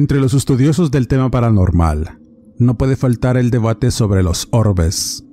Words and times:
Entre 0.00 0.18
los 0.18 0.32
estudiosos 0.32 0.90
del 0.90 1.08
tema 1.08 1.30
paranormal, 1.30 2.18
no 2.56 2.78
puede 2.78 2.96
faltar 2.96 3.36
el 3.36 3.50
debate 3.50 3.90
sobre 3.90 4.22
los 4.22 4.48
orbes, 4.50 5.26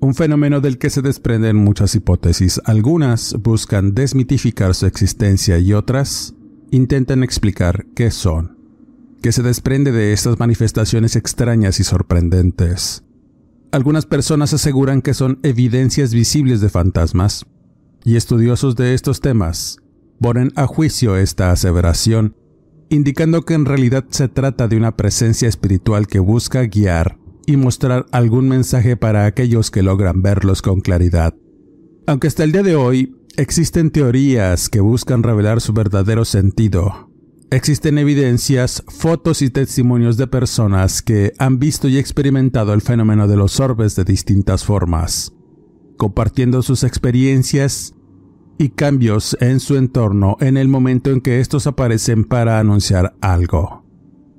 un 0.00 0.16
fenómeno 0.16 0.60
del 0.60 0.78
que 0.78 0.90
se 0.90 1.02
desprenden 1.02 1.54
muchas 1.54 1.94
hipótesis. 1.94 2.60
Algunas 2.64 3.36
buscan 3.40 3.94
desmitificar 3.94 4.74
su 4.74 4.86
existencia 4.86 5.60
y 5.60 5.72
otras 5.72 6.34
intentan 6.72 7.22
explicar 7.22 7.86
qué 7.94 8.10
son, 8.10 8.58
qué 9.22 9.30
se 9.30 9.44
desprende 9.44 9.92
de 9.92 10.12
estas 10.12 10.40
manifestaciones 10.40 11.14
extrañas 11.14 11.78
y 11.78 11.84
sorprendentes. 11.84 13.04
Algunas 13.70 14.04
personas 14.04 14.52
aseguran 14.52 15.00
que 15.00 15.14
son 15.14 15.38
evidencias 15.44 16.12
visibles 16.12 16.60
de 16.60 16.70
fantasmas, 16.70 17.46
y 18.04 18.16
estudiosos 18.16 18.74
de 18.74 18.94
estos 18.94 19.20
temas 19.20 19.76
ponen 20.20 20.50
a 20.56 20.66
juicio 20.66 21.16
esta 21.16 21.52
aseveración 21.52 22.34
indicando 22.90 23.44
que 23.44 23.54
en 23.54 23.64
realidad 23.64 24.04
se 24.10 24.28
trata 24.28 24.68
de 24.68 24.76
una 24.76 24.96
presencia 24.96 25.48
espiritual 25.48 26.06
que 26.06 26.18
busca 26.18 26.62
guiar 26.62 27.18
y 27.46 27.56
mostrar 27.56 28.06
algún 28.12 28.48
mensaje 28.48 28.96
para 28.96 29.26
aquellos 29.26 29.70
que 29.70 29.82
logran 29.82 30.22
verlos 30.22 30.62
con 30.62 30.80
claridad. 30.80 31.34
Aunque 32.06 32.26
hasta 32.26 32.44
el 32.44 32.52
día 32.52 32.62
de 32.62 32.76
hoy 32.76 33.14
existen 33.36 33.90
teorías 33.90 34.68
que 34.68 34.80
buscan 34.80 35.22
revelar 35.22 35.60
su 35.60 35.72
verdadero 35.72 36.24
sentido, 36.24 37.10
existen 37.50 37.98
evidencias, 37.98 38.82
fotos 38.88 39.42
y 39.42 39.50
testimonios 39.50 40.16
de 40.16 40.26
personas 40.26 41.02
que 41.02 41.32
han 41.38 41.58
visto 41.58 41.88
y 41.88 41.98
experimentado 41.98 42.74
el 42.74 42.82
fenómeno 42.82 43.28
de 43.28 43.36
los 43.36 43.60
orbes 43.60 43.96
de 43.96 44.04
distintas 44.04 44.64
formas, 44.64 45.32
compartiendo 45.96 46.62
sus 46.62 46.84
experiencias 46.84 47.94
y 48.58 48.70
cambios 48.70 49.36
en 49.40 49.60
su 49.60 49.76
entorno 49.76 50.36
en 50.40 50.56
el 50.56 50.68
momento 50.68 51.10
en 51.10 51.20
que 51.20 51.40
estos 51.40 51.66
aparecen 51.66 52.24
para 52.24 52.58
anunciar 52.58 53.14
algo. 53.20 53.84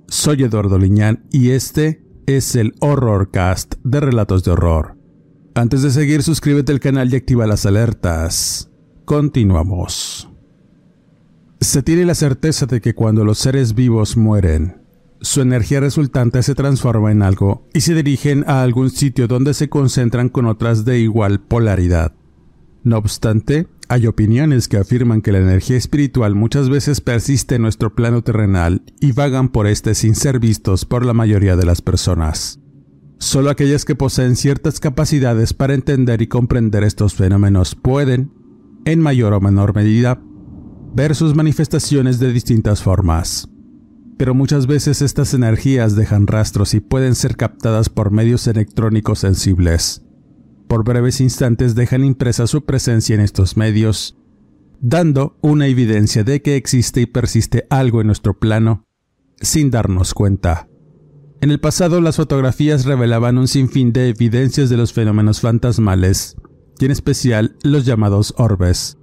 Soy 0.08 0.44
Eduardo 0.44 0.78
Liñán 0.78 1.26
y 1.32 1.52
este 1.52 2.04
es 2.26 2.56
el 2.56 2.76
Horrorcast 2.80 3.76
de 3.84 4.00
Relatos 4.00 4.44
de 4.44 4.52
Horror. 4.52 4.98
Antes 5.56 5.82
de 5.82 5.92
seguir, 5.92 6.22
suscríbete 6.22 6.72
al 6.72 6.80
canal 6.80 7.12
y 7.12 7.16
activa 7.16 7.48
las 7.48 7.66
alertas. 7.66 8.70
Continuamos. 9.06 10.30
Se 11.60 11.84
tiene 11.84 12.06
la 12.06 12.16
certeza 12.16 12.66
de 12.66 12.82
que 12.82 12.94
cuando 12.94 13.26
los 13.26 13.40
seres 13.40 13.74
vivos 13.74 14.16
mueren, 14.16 14.84
su 15.22 15.42
energía 15.42 15.80
resultante 15.80 16.42
se 16.44 16.56
transforma 16.56 17.12
en 17.12 17.22
algo 17.22 17.68
y 17.74 17.82
se 17.82 17.94
dirigen 17.94 18.46
a 18.48 18.64
algún 18.64 18.90
sitio 18.90 19.28
donde 19.28 19.54
se 19.54 19.68
concentran 19.68 20.30
con 20.30 20.46
otras 20.46 20.86
de 20.86 21.00
igual 21.00 21.42
polaridad. 21.42 22.14
No 22.84 22.98
obstante, 22.98 23.68
hay 23.90 24.06
opiniones 24.06 24.68
que 24.68 24.78
afirman 24.78 25.24
que 25.24 25.32
la 25.32 25.40
energía 25.40 25.76
espiritual 25.76 26.36
muchas 26.36 26.70
veces 26.70 27.02
persiste 27.02 27.56
en 27.56 27.64
nuestro 27.64 27.96
plano 27.96 28.24
terrenal 28.24 28.84
y 29.02 29.14
vagan 29.14 29.50
por 29.50 29.66
este 29.66 29.96
sin 29.96 30.14
ser 30.14 30.40
vistos 30.40 30.86
por 30.86 31.04
la 31.04 31.16
mayoría 31.16 31.56
de 31.56 31.66
las 31.66 31.82
personas. 31.82 32.60
Solo 33.18 33.50
aquellas 33.50 33.86
que 33.86 33.96
poseen 33.96 34.36
ciertas 34.36 34.80
capacidades 34.80 35.54
para 35.54 35.74
entender 35.74 36.22
y 36.22 36.28
comprender 36.28 36.84
estos 36.84 37.16
fenómenos 37.16 37.74
pueden, 37.74 38.32
en 38.86 39.02
mayor 39.02 39.34
o 39.34 39.42
menor 39.42 39.76
medida, 39.76 40.22
ver 40.94 41.16
sus 41.16 41.36
manifestaciones 41.36 42.20
de 42.20 42.32
distintas 42.32 42.84
formas. 42.84 43.50
Pero 44.20 44.36
muchas 44.36 44.68
veces 44.68 45.02
estas 45.02 45.34
energías 45.34 45.96
dejan 45.96 46.28
rastros 46.28 46.76
y 46.76 46.80
pueden 46.80 47.16
ser 47.16 47.36
captadas 47.38 47.90
por 47.90 48.12
medios 48.12 48.46
electrónicos 48.46 49.20
sensibles 49.20 50.04
por 50.70 50.84
breves 50.84 51.20
instantes 51.20 51.74
dejan 51.74 52.06
impresa 52.06 52.46
su 52.46 52.64
presencia 52.64 53.16
en 53.16 53.22
estos 53.22 53.58
medios, 53.58 54.16
dando 54.80 55.36
una 55.42 55.66
evidencia 55.66 56.24
de 56.24 56.44
que 56.44 56.56
existe 56.56 57.02
y 57.02 57.06
persiste 57.08 57.66
algo 57.72 58.02
en 58.02 58.08
nuestro 58.08 58.40
plano 58.40 58.86
sin 59.42 59.72
darnos 59.72 60.14
cuenta. 60.14 60.70
En 61.42 61.50
el 61.50 61.60
pasado 61.60 62.02
las 62.02 62.18
fotografías 62.18 62.86
revelaban 62.86 63.40
un 63.40 63.48
sinfín 63.48 63.94
de 63.94 64.10
evidencias 64.10 64.70
de 64.70 64.78
los 64.78 64.94
fenómenos 64.94 65.42
fantasmales, 65.42 66.36
y 66.80 66.86
en 66.86 66.92
especial 66.92 67.58
los 67.64 67.86
llamados 67.86 68.36
orbes, 68.38 69.00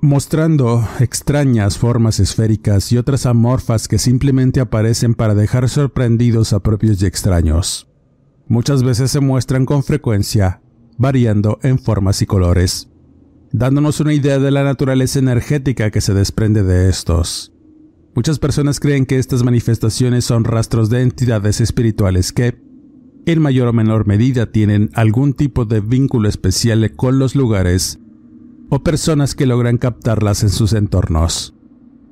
mostrando 0.00 0.86
extrañas 1.00 1.76
formas 1.76 2.20
esféricas 2.20 2.92
y 2.92 2.98
otras 2.98 3.26
amorfas 3.26 3.88
que 3.88 3.98
simplemente 3.98 4.60
aparecen 4.60 5.14
para 5.14 5.34
dejar 5.34 5.68
sorprendidos 5.68 6.52
a 6.52 6.60
propios 6.60 7.02
y 7.02 7.06
extraños. 7.06 7.88
Muchas 8.46 8.84
veces 8.84 9.10
se 9.10 9.20
muestran 9.20 9.66
con 9.66 9.82
frecuencia 9.82 10.62
variando 11.00 11.58
en 11.62 11.78
formas 11.78 12.20
y 12.20 12.26
colores, 12.26 12.90
dándonos 13.52 14.00
una 14.00 14.12
idea 14.12 14.38
de 14.38 14.50
la 14.50 14.62
naturaleza 14.62 15.18
energética 15.18 15.90
que 15.90 16.02
se 16.02 16.12
desprende 16.12 16.62
de 16.62 16.90
estos. 16.90 17.54
Muchas 18.14 18.38
personas 18.38 18.80
creen 18.80 19.06
que 19.06 19.18
estas 19.18 19.42
manifestaciones 19.42 20.26
son 20.26 20.44
rastros 20.44 20.90
de 20.90 21.00
entidades 21.00 21.62
espirituales 21.62 22.34
que, 22.34 22.60
en 23.24 23.40
mayor 23.40 23.68
o 23.68 23.72
menor 23.72 24.06
medida, 24.06 24.52
tienen 24.52 24.90
algún 24.92 25.32
tipo 25.32 25.64
de 25.64 25.80
vínculo 25.80 26.28
especial 26.28 26.94
con 26.96 27.18
los 27.18 27.34
lugares 27.34 27.98
o 28.68 28.82
personas 28.82 29.34
que 29.34 29.46
logran 29.46 29.78
captarlas 29.78 30.42
en 30.42 30.50
sus 30.50 30.74
entornos. 30.74 31.54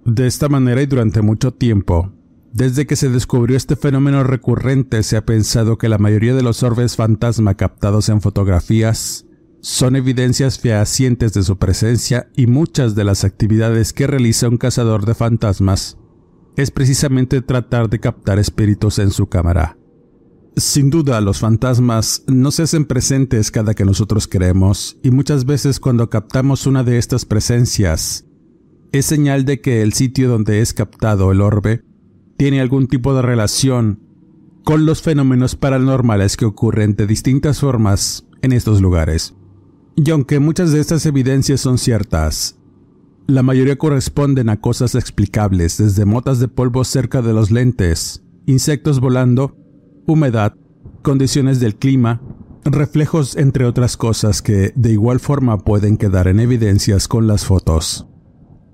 De 0.06 0.26
esta 0.26 0.48
manera 0.48 0.80
y 0.80 0.86
durante 0.86 1.20
mucho 1.20 1.52
tiempo, 1.52 2.10
desde 2.52 2.86
que 2.86 2.96
se 2.96 3.10
descubrió 3.10 3.56
este 3.56 3.76
fenómeno 3.76 4.24
recurrente 4.24 5.02
se 5.02 5.16
ha 5.16 5.26
pensado 5.26 5.78
que 5.78 5.88
la 5.88 5.98
mayoría 5.98 6.34
de 6.34 6.42
los 6.42 6.62
orbes 6.62 6.96
fantasma 6.96 7.54
captados 7.54 8.08
en 8.08 8.20
fotografías 8.20 9.26
son 9.60 9.96
evidencias 9.96 10.58
fehacientes 10.58 11.34
de 11.34 11.42
su 11.42 11.58
presencia 11.58 12.30
y 12.36 12.46
muchas 12.46 12.94
de 12.94 13.04
las 13.04 13.24
actividades 13.24 13.92
que 13.92 14.06
realiza 14.06 14.48
un 14.48 14.56
cazador 14.56 15.04
de 15.04 15.14
fantasmas 15.14 15.98
es 16.56 16.70
precisamente 16.70 17.42
tratar 17.42 17.88
de 17.88 18.00
captar 18.00 18.38
espíritus 18.38 18.98
en 18.98 19.10
su 19.10 19.28
cámara. 19.28 19.76
Sin 20.56 20.90
duda, 20.90 21.20
los 21.20 21.38
fantasmas 21.38 22.24
no 22.26 22.50
se 22.50 22.64
hacen 22.64 22.84
presentes 22.84 23.52
cada 23.52 23.74
que 23.74 23.84
nosotros 23.84 24.26
queremos 24.26 24.96
y 25.02 25.10
muchas 25.10 25.44
veces 25.44 25.78
cuando 25.78 26.10
captamos 26.10 26.66
una 26.66 26.82
de 26.82 26.98
estas 26.98 27.24
presencias 27.24 28.24
es 28.90 29.06
señal 29.06 29.44
de 29.44 29.60
que 29.60 29.82
el 29.82 29.92
sitio 29.92 30.28
donde 30.28 30.60
es 30.60 30.72
captado 30.72 31.30
el 31.30 31.42
orbe 31.42 31.84
tiene 32.38 32.60
algún 32.62 32.86
tipo 32.86 33.14
de 33.14 33.20
relación 33.20 34.00
con 34.64 34.86
los 34.86 35.02
fenómenos 35.02 35.56
paranormales 35.56 36.36
que 36.36 36.44
ocurren 36.44 36.94
de 36.94 37.06
distintas 37.06 37.60
formas 37.60 38.26
en 38.42 38.52
estos 38.52 38.80
lugares. 38.80 39.34
Y 39.96 40.08
aunque 40.10 40.38
muchas 40.38 40.70
de 40.72 40.80
estas 40.80 41.04
evidencias 41.04 41.60
son 41.60 41.78
ciertas, 41.78 42.56
la 43.26 43.42
mayoría 43.42 43.76
corresponden 43.76 44.48
a 44.50 44.60
cosas 44.60 44.94
explicables, 44.94 45.78
desde 45.78 46.04
motas 46.04 46.38
de 46.38 46.46
polvo 46.46 46.84
cerca 46.84 47.22
de 47.22 47.32
los 47.32 47.50
lentes, 47.50 48.22
insectos 48.46 49.00
volando, 49.00 49.56
humedad, 50.06 50.54
condiciones 51.02 51.58
del 51.58 51.74
clima, 51.74 52.22
reflejos 52.64 53.36
entre 53.36 53.64
otras 53.64 53.96
cosas 53.96 54.42
que 54.42 54.72
de 54.76 54.92
igual 54.92 55.18
forma 55.18 55.58
pueden 55.58 55.96
quedar 55.96 56.28
en 56.28 56.38
evidencias 56.38 57.08
con 57.08 57.26
las 57.26 57.44
fotos. 57.44 58.06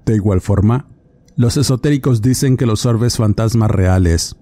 De 0.05 0.17
igual 0.17 0.43
forma, 0.43 0.94
los 1.37 1.57
esotéricos 1.57 2.23
dicen 2.23 2.57
que 2.57 2.67
los 2.67 2.87
orbes 2.87 3.17
fantasmas 3.17 3.71
reales 3.71 4.37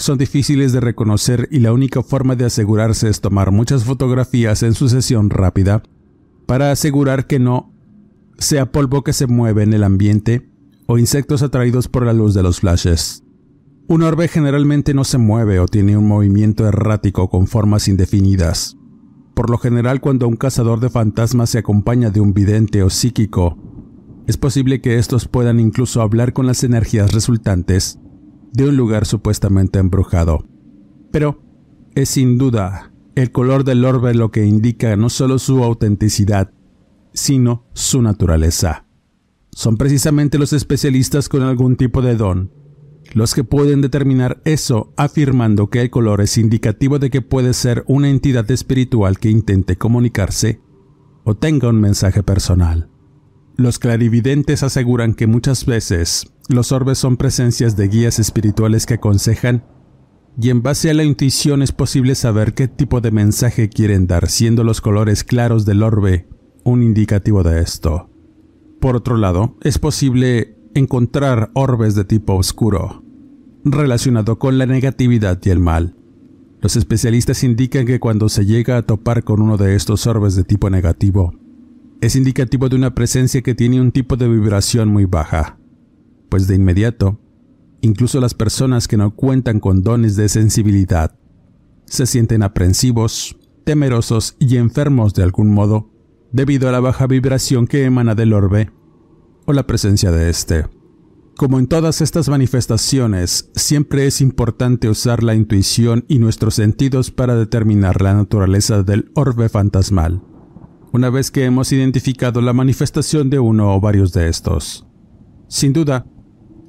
son 0.00 0.16
difíciles 0.16 0.72
de 0.72 0.80
reconocer 0.80 1.46
y 1.50 1.58
la 1.60 1.74
única 1.74 2.02
forma 2.02 2.34
de 2.34 2.46
asegurarse 2.46 3.10
es 3.10 3.20
tomar 3.20 3.50
muchas 3.50 3.84
fotografías 3.84 4.62
en 4.62 4.72
sucesión 4.72 5.28
rápida 5.28 5.82
para 6.46 6.70
asegurar 6.70 7.26
que 7.26 7.38
no 7.38 7.74
sea 8.38 8.72
polvo 8.72 9.04
que 9.04 9.12
se 9.12 9.26
mueve 9.26 9.62
en 9.62 9.74
el 9.74 9.84
ambiente 9.84 10.50
o 10.86 10.96
insectos 10.96 11.42
atraídos 11.42 11.88
por 11.88 12.06
la 12.06 12.14
luz 12.14 12.32
de 12.32 12.42
los 12.42 12.60
flashes. 12.60 13.22
Un 13.88 14.02
orbe 14.02 14.26
generalmente 14.28 14.94
no 14.94 15.04
se 15.04 15.18
mueve 15.18 15.60
o 15.60 15.66
tiene 15.66 15.98
un 15.98 16.08
movimiento 16.08 16.66
errático 16.66 17.28
con 17.28 17.46
formas 17.46 17.86
indefinidas. 17.86 18.78
Por 19.34 19.50
lo 19.50 19.58
general, 19.58 20.00
cuando 20.00 20.26
un 20.28 20.36
cazador 20.36 20.80
de 20.80 20.88
fantasmas 20.88 21.50
se 21.50 21.58
acompaña 21.58 22.08
de 22.08 22.20
un 22.20 22.32
vidente 22.32 22.82
o 22.82 22.88
psíquico, 22.88 23.58
es 24.30 24.36
posible 24.36 24.80
que 24.80 24.98
estos 24.98 25.26
puedan 25.26 25.58
incluso 25.58 26.00
hablar 26.00 26.32
con 26.32 26.46
las 26.46 26.62
energías 26.62 27.12
resultantes 27.12 27.98
de 28.52 28.68
un 28.68 28.76
lugar 28.76 29.04
supuestamente 29.04 29.78
embrujado. 29.78 30.46
Pero 31.10 31.42
es 31.94 32.10
sin 32.10 32.38
duda 32.38 32.92
el 33.16 33.32
color 33.32 33.64
del 33.64 33.84
orbe 33.84 34.14
lo 34.14 34.30
que 34.30 34.46
indica 34.46 34.96
no 34.96 35.10
solo 35.10 35.38
su 35.38 35.64
autenticidad, 35.64 36.52
sino 37.12 37.66
su 37.72 38.02
naturaleza. 38.02 38.86
Son 39.50 39.76
precisamente 39.76 40.38
los 40.38 40.52
especialistas 40.52 41.28
con 41.28 41.42
algún 41.42 41.74
tipo 41.74 42.00
de 42.00 42.14
don 42.14 42.52
los 43.12 43.34
que 43.34 43.42
pueden 43.42 43.80
determinar 43.80 44.40
eso 44.44 44.92
afirmando 44.96 45.68
que 45.68 45.82
el 45.82 45.90
color 45.90 46.20
es 46.20 46.38
indicativo 46.38 47.00
de 47.00 47.10
que 47.10 47.22
puede 47.22 47.54
ser 47.54 47.82
una 47.88 48.08
entidad 48.08 48.48
espiritual 48.52 49.18
que 49.18 49.30
intente 49.30 49.74
comunicarse 49.76 50.60
o 51.24 51.34
tenga 51.34 51.68
un 51.68 51.80
mensaje 51.80 52.22
personal. 52.22 52.88
Los 53.60 53.78
clarividentes 53.78 54.62
aseguran 54.62 55.12
que 55.12 55.26
muchas 55.26 55.66
veces 55.66 56.32
los 56.48 56.72
orbes 56.72 56.96
son 56.96 57.18
presencias 57.18 57.76
de 57.76 57.88
guías 57.88 58.18
espirituales 58.18 58.86
que 58.86 58.94
aconsejan 58.94 59.64
y 60.40 60.48
en 60.48 60.62
base 60.62 60.88
a 60.88 60.94
la 60.94 61.04
intuición 61.04 61.60
es 61.60 61.70
posible 61.70 62.14
saber 62.14 62.54
qué 62.54 62.68
tipo 62.68 63.02
de 63.02 63.10
mensaje 63.10 63.68
quieren 63.68 64.06
dar, 64.06 64.30
siendo 64.30 64.64
los 64.64 64.80
colores 64.80 65.24
claros 65.24 65.66
del 65.66 65.82
orbe 65.82 66.26
un 66.64 66.82
indicativo 66.82 67.42
de 67.42 67.60
esto. 67.60 68.08
Por 68.80 68.96
otro 68.96 69.18
lado, 69.18 69.58
es 69.60 69.78
posible 69.78 70.56
encontrar 70.72 71.50
orbes 71.52 71.94
de 71.94 72.06
tipo 72.06 72.36
oscuro, 72.36 73.04
relacionado 73.62 74.38
con 74.38 74.56
la 74.56 74.64
negatividad 74.64 75.38
y 75.44 75.50
el 75.50 75.60
mal. 75.60 75.96
Los 76.62 76.76
especialistas 76.76 77.44
indican 77.44 77.84
que 77.84 78.00
cuando 78.00 78.30
se 78.30 78.46
llega 78.46 78.78
a 78.78 78.86
topar 78.86 79.22
con 79.22 79.42
uno 79.42 79.58
de 79.58 79.74
estos 79.76 80.06
orbes 80.06 80.34
de 80.34 80.44
tipo 80.44 80.70
negativo, 80.70 81.34
es 82.00 82.16
indicativo 82.16 82.68
de 82.68 82.76
una 82.76 82.94
presencia 82.94 83.42
que 83.42 83.54
tiene 83.54 83.80
un 83.80 83.92
tipo 83.92 84.16
de 84.16 84.28
vibración 84.28 84.88
muy 84.88 85.04
baja, 85.04 85.58
pues 86.28 86.46
de 86.46 86.54
inmediato 86.54 87.20
Incluso 87.82 88.20
las 88.20 88.34
personas 88.34 88.88
que 88.88 88.96
no 88.96 89.14
cuentan 89.14 89.58
con 89.58 89.82
dones 89.82 90.16
de 90.16 90.28
sensibilidad 90.28 91.16
se 91.86 92.06
sienten 92.06 92.42
aprensivos, 92.42 93.36
temerosos 93.64 94.36
y 94.38 94.56
enfermos 94.56 95.14
de 95.14 95.22
algún 95.22 95.52
modo 95.52 95.90
debido 96.30 96.68
a 96.68 96.72
la 96.72 96.80
baja 96.80 97.06
vibración 97.06 97.66
que 97.66 97.84
emana 97.84 98.14
del 98.14 98.32
orbe 98.32 98.70
o 99.46 99.52
la 99.52 99.66
presencia 99.66 100.10
de 100.10 100.28
éste. 100.28 100.66
Como 101.36 101.58
en 101.58 101.66
todas 101.66 102.02
estas 102.02 102.28
manifestaciones, 102.28 103.50
siempre 103.54 104.06
es 104.06 104.20
importante 104.20 104.90
usar 104.90 105.22
la 105.22 105.34
intuición 105.34 106.04
y 106.06 106.18
nuestros 106.18 106.54
sentidos 106.54 107.10
para 107.10 107.34
determinar 107.34 108.02
la 108.02 108.12
naturaleza 108.12 108.82
del 108.82 109.10
orbe 109.14 109.48
fantasmal, 109.48 110.22
una 110.92 111.10
vez 111.10 111.30
que 111.30 111.44
hemos 111.44 111.72
identificado 111.72 112.40
la 112.40 112.52
manifestación 112.52 113.30
de 113.30 113.38
uno 113.38 113.74
o 113.74 113.80
varios 113.80 114.12
de 114.12 114.28
estos. 114.28 114.86
Sin 115.48 115.72
duda, 115.72 116.06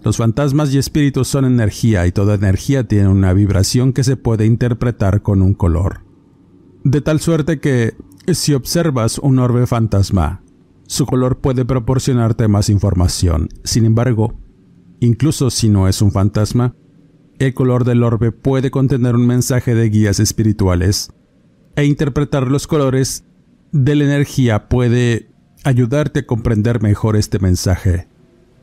los 0.04 0.18
fantasmas 0.18 0.74
y 0.74 0.78
espíritus 0.78 1.28
son 1.28 1.46
energía 1.46 2.08
y 2.08 2.12
toda 2.12 2.36
energía 2.36 2.88
tiene 2.88 3.08
una 3.08 3.34
vibración 3.34 3.94
que 3.94 4.04
se 4.04 4.18
puede 4.18 4.46
interpretar 4.46 5.22
con 5.22 5.42
un 5.42 5.54
color. 5.54 6.04
De 6.84 7.02
tal 7.02 7.20
suerte 7.20 7.60
que, 7.60 7.94
si 8.34 8.54
observas 8.54 9.20
un 9.20 9.38
orbe 9.38 9.68
fantasma, 9.68 10.42
su 10.88 11.06
color 11.06 11.40
puede 11.40 11.66
proporcionarte 11.66 12.48
más 12.48 12.70
información. 12.70 13.50
Sin 13.64 13.86
embargo, 13.86 14.40
incluso 15.00 15.52
si 15.52 15.70
no 15.70 15.88
es 15.88 16.02
un 16.02 16.12
fantasma, 16.12 16.76
el 17.38 17.54
color 17.54 17.86
del 17.86 18.04
orbe 18.04 18.32
puede 18.32 18.72
contener 18.72 19.16
un 19.16 19.26
mensaje 19.26 19.76
de 19.76 19.90
guías 19.90 20.20
espirituales 20.20 21.12
e 21.76 21.86
interpretar 21.86 22.50
los 22.50 22.68
colores 22.68 23.26
de 23.72 23.96
la 23.96 24.04
energía 24.04 24.68
puede 24.68 25.30
ayudarte 25.64 26.22
a 26.22 26.26
comprender 26.26 26.82
mejor 26.82 27.16
este 27.16 27.40
mensaje 27.40 28.08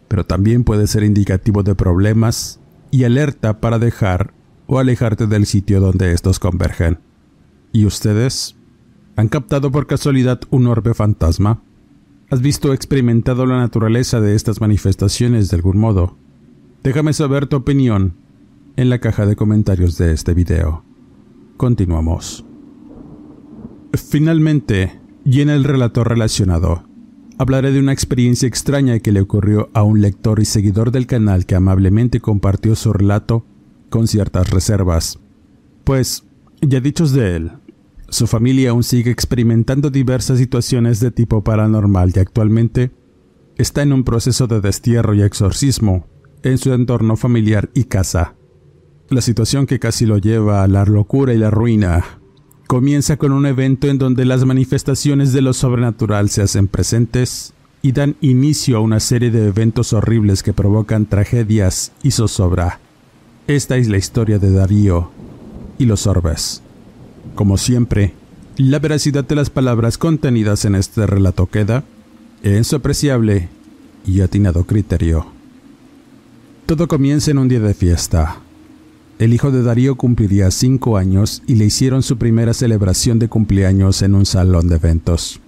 pero 0.08 0.24
también 0.24 0.64
puede 0.64 0.86
ser 0.86 1.04
indicativo 1.04 1.62
de 1.62 1.74
problemas 1.74 2.58
y 2.90 3.04
alerta 3.04 3.60
para 3.60 3.78
dejar 3.78 4.32
o 4.66 4.78
alejarte 4.78 5.26
del 5.26 5.46
sitio 5.46 5.80
donde 5.80 6.12
estos 6.12 6.38
convergen. 6.38 6.98
¿Y 7.72 7.84
ustedes? 7.84 8.56
¿Han 9.16 9.28
captado 9.28 9.70
por 9.70 9.86
casualidad 9.86 10.40
un 10.50 10.66
orbe 10.66 10.94
fantasma? 10.94 11.62
¿Has 12.30 12.40
visto 12.40 12.70
o 12.70 12.72
experimentado 12.72 13.46
la 13.46 13.58
naturaleza 13.58 14.20
de 14.20 14.34
estas 14.34 14.60
manifestaciones 14.60 15.50
de 15.50 15.56
algún 15.56 15.78
modo? 15.78 16.16
Déjame 16.82 17.12
saber 17.12 17.46
tu 17.46 17.56
opinión 17.56 18.14
en 18.76 18.90
la 18.90 18.98
caja 18.98 19.26
de 19.26 19.36
comentarios 19.36 19.98
de 19.98 20.12
este 20.12 20.34
video. 20.34 20.84
Continuamos. 21.56 22.44
Finalmente, 23.92 24.97
y 25.30 25.42
en 25.42 25.50
el 25.50 25.62
relato 25.62 26.04
relacionado, 26.04 26.84
hablaré 27.36 27.70
de 27.70 27.80
una 27.80 27.92
experiencia 27.92 28.48
extraña 28.48 28.98
que 29.00 29.12
le 29.12 29.20
ocurrió 29.20 29.68
a 29.74 29.82
un 29.82 30.00
lector 30.00 30.40
y 30.40 30.46
seguidor 30.46 30.90
del 30.90 31.06
canal 31.06 31.44
que 31.44 31.54
amablemente 31.54 32.18
compartió 32.18 32.74
su 32.74 32.94
relato 32.94 33.44
con 33.90 34.08
ciertas 34.08 34.48
reservas. 34.48 35.18
Pues, 35.84 36.24
ya 36.62 36.80
dichos 36.80 37.12
de 37.12 37.36
él, 37.36 37.52
su 38.08 38.26
familia 38.26 38.70
aún 38.70 38.82
sigue 38.82 39.10
experimentando 39.10 39.90
diversas 39.90 40.38
situaciones 40.38 40.98
de 40.98 41.10
tipo 41.10 41.44
paranormal 41.44 42.10
y 42.16 42.20
actualmente 42.20 42.90
está 43.58 43.82
en 43.82 43.92
un 43.92 44.04
proceso 44.04 44.46
de 44.46 44.62
destierro 44.62 45.12
y 45.12 45.20
exorcismo 45.20 46.06
en 46.42 46.56
su 46.56 46.72
entorno 46.72 47.16
familiar 47.16 47.68
y 47.74 47.84
casa. 47.84 48.34
La 49.10 49.20
situación 49.20 49.66
que 49.66 49.78
casi 49.78 50.06
lo 50.06 50.16
lleva 50.16 50.62
a 50.62 50.68
la 50.68 50.86
locura 50.86 51.34
y 51.34 51.36
la 51.36 51.50
ruina 51.50 52.17
Comienza 52.68 53.16
con 53.16 53.32
un 53.32 53.46
evento 53.46 53.88
en 53.88 53.96
donde 53.96 54.26
las 54.26 54.44
manifestaciones 54.44 55.32
de 55.32 55.40
lo 55.40 55.54
sobrenatural 55.54 56.28
se 56.28 56.42
hacen 56.42 56.68
presentes 56.68 57.54
y 57.80 57.92
dan 57.92 58.16
inicio 58.20 58.76
a 58.76 58.80
una 58.80 59.00
serie 59.00 59.30
de 59.30 59.48
eventos 59.48 59.94
horribles 59.94 60.42
que 60.42 60.52
provocan 60.52 61.06
tragedias 61.06 61.92
y 62.02 62.10
zozobra. 62.10 62.78
Esta 63.46 63.78
es 63.78 63.88
la 63.88 63.96
historia 63.96 64.38
de 64.38 64.52
Darío 64.52 65.10
y 65.78 65.86
los 65.86 66.06
orbes. 66.06 66.60
Como 67.34 67.56
siempre, 67.56 68.12
la 68.58 68.78
veracidad 68.80 69.24
de 69.24 69.34
las 69.34 69.48
palabras 69.48 69.96
contenidas 69.96 70.66
en 70.66 70.74
este 70.74 71.06
relato 71.06 71.46
queda 71.46 71.84
en 72.42 72.64
su 72.64 72.76
apreciable 72.76 73.48
y 74.06 74.20
atinado 74.20 74.64
criterio. 74.64 75.26
Todo 76.66 76.86
comienza 76.86 77.30
en 77.30 77.38
un 77.38 77.48
día 77.48 77.60
de 77.60 77.72
fiesta, 77.72 78.42
el 79.18 79.34
hijo 79.34 79.50
de 79.50 79.62
Darío 79.62 79.96
cumpliría 79.96 80.50
cinco 80.52 80.96
años 80.96 81.42
y 81.46 81.56
le 81.56 81.64
hicieron 81.64 82.02
su 82.02 82.18
primera 82.18 82.54
celebración 82.54 83.18
de 83.18 83.28
cumpleaños 83.28 84.02
en 84.02 84.14
un 84.14 84.24
salón 84.24 84.68
de 84.68 84.76
eventos, 84.76 85.40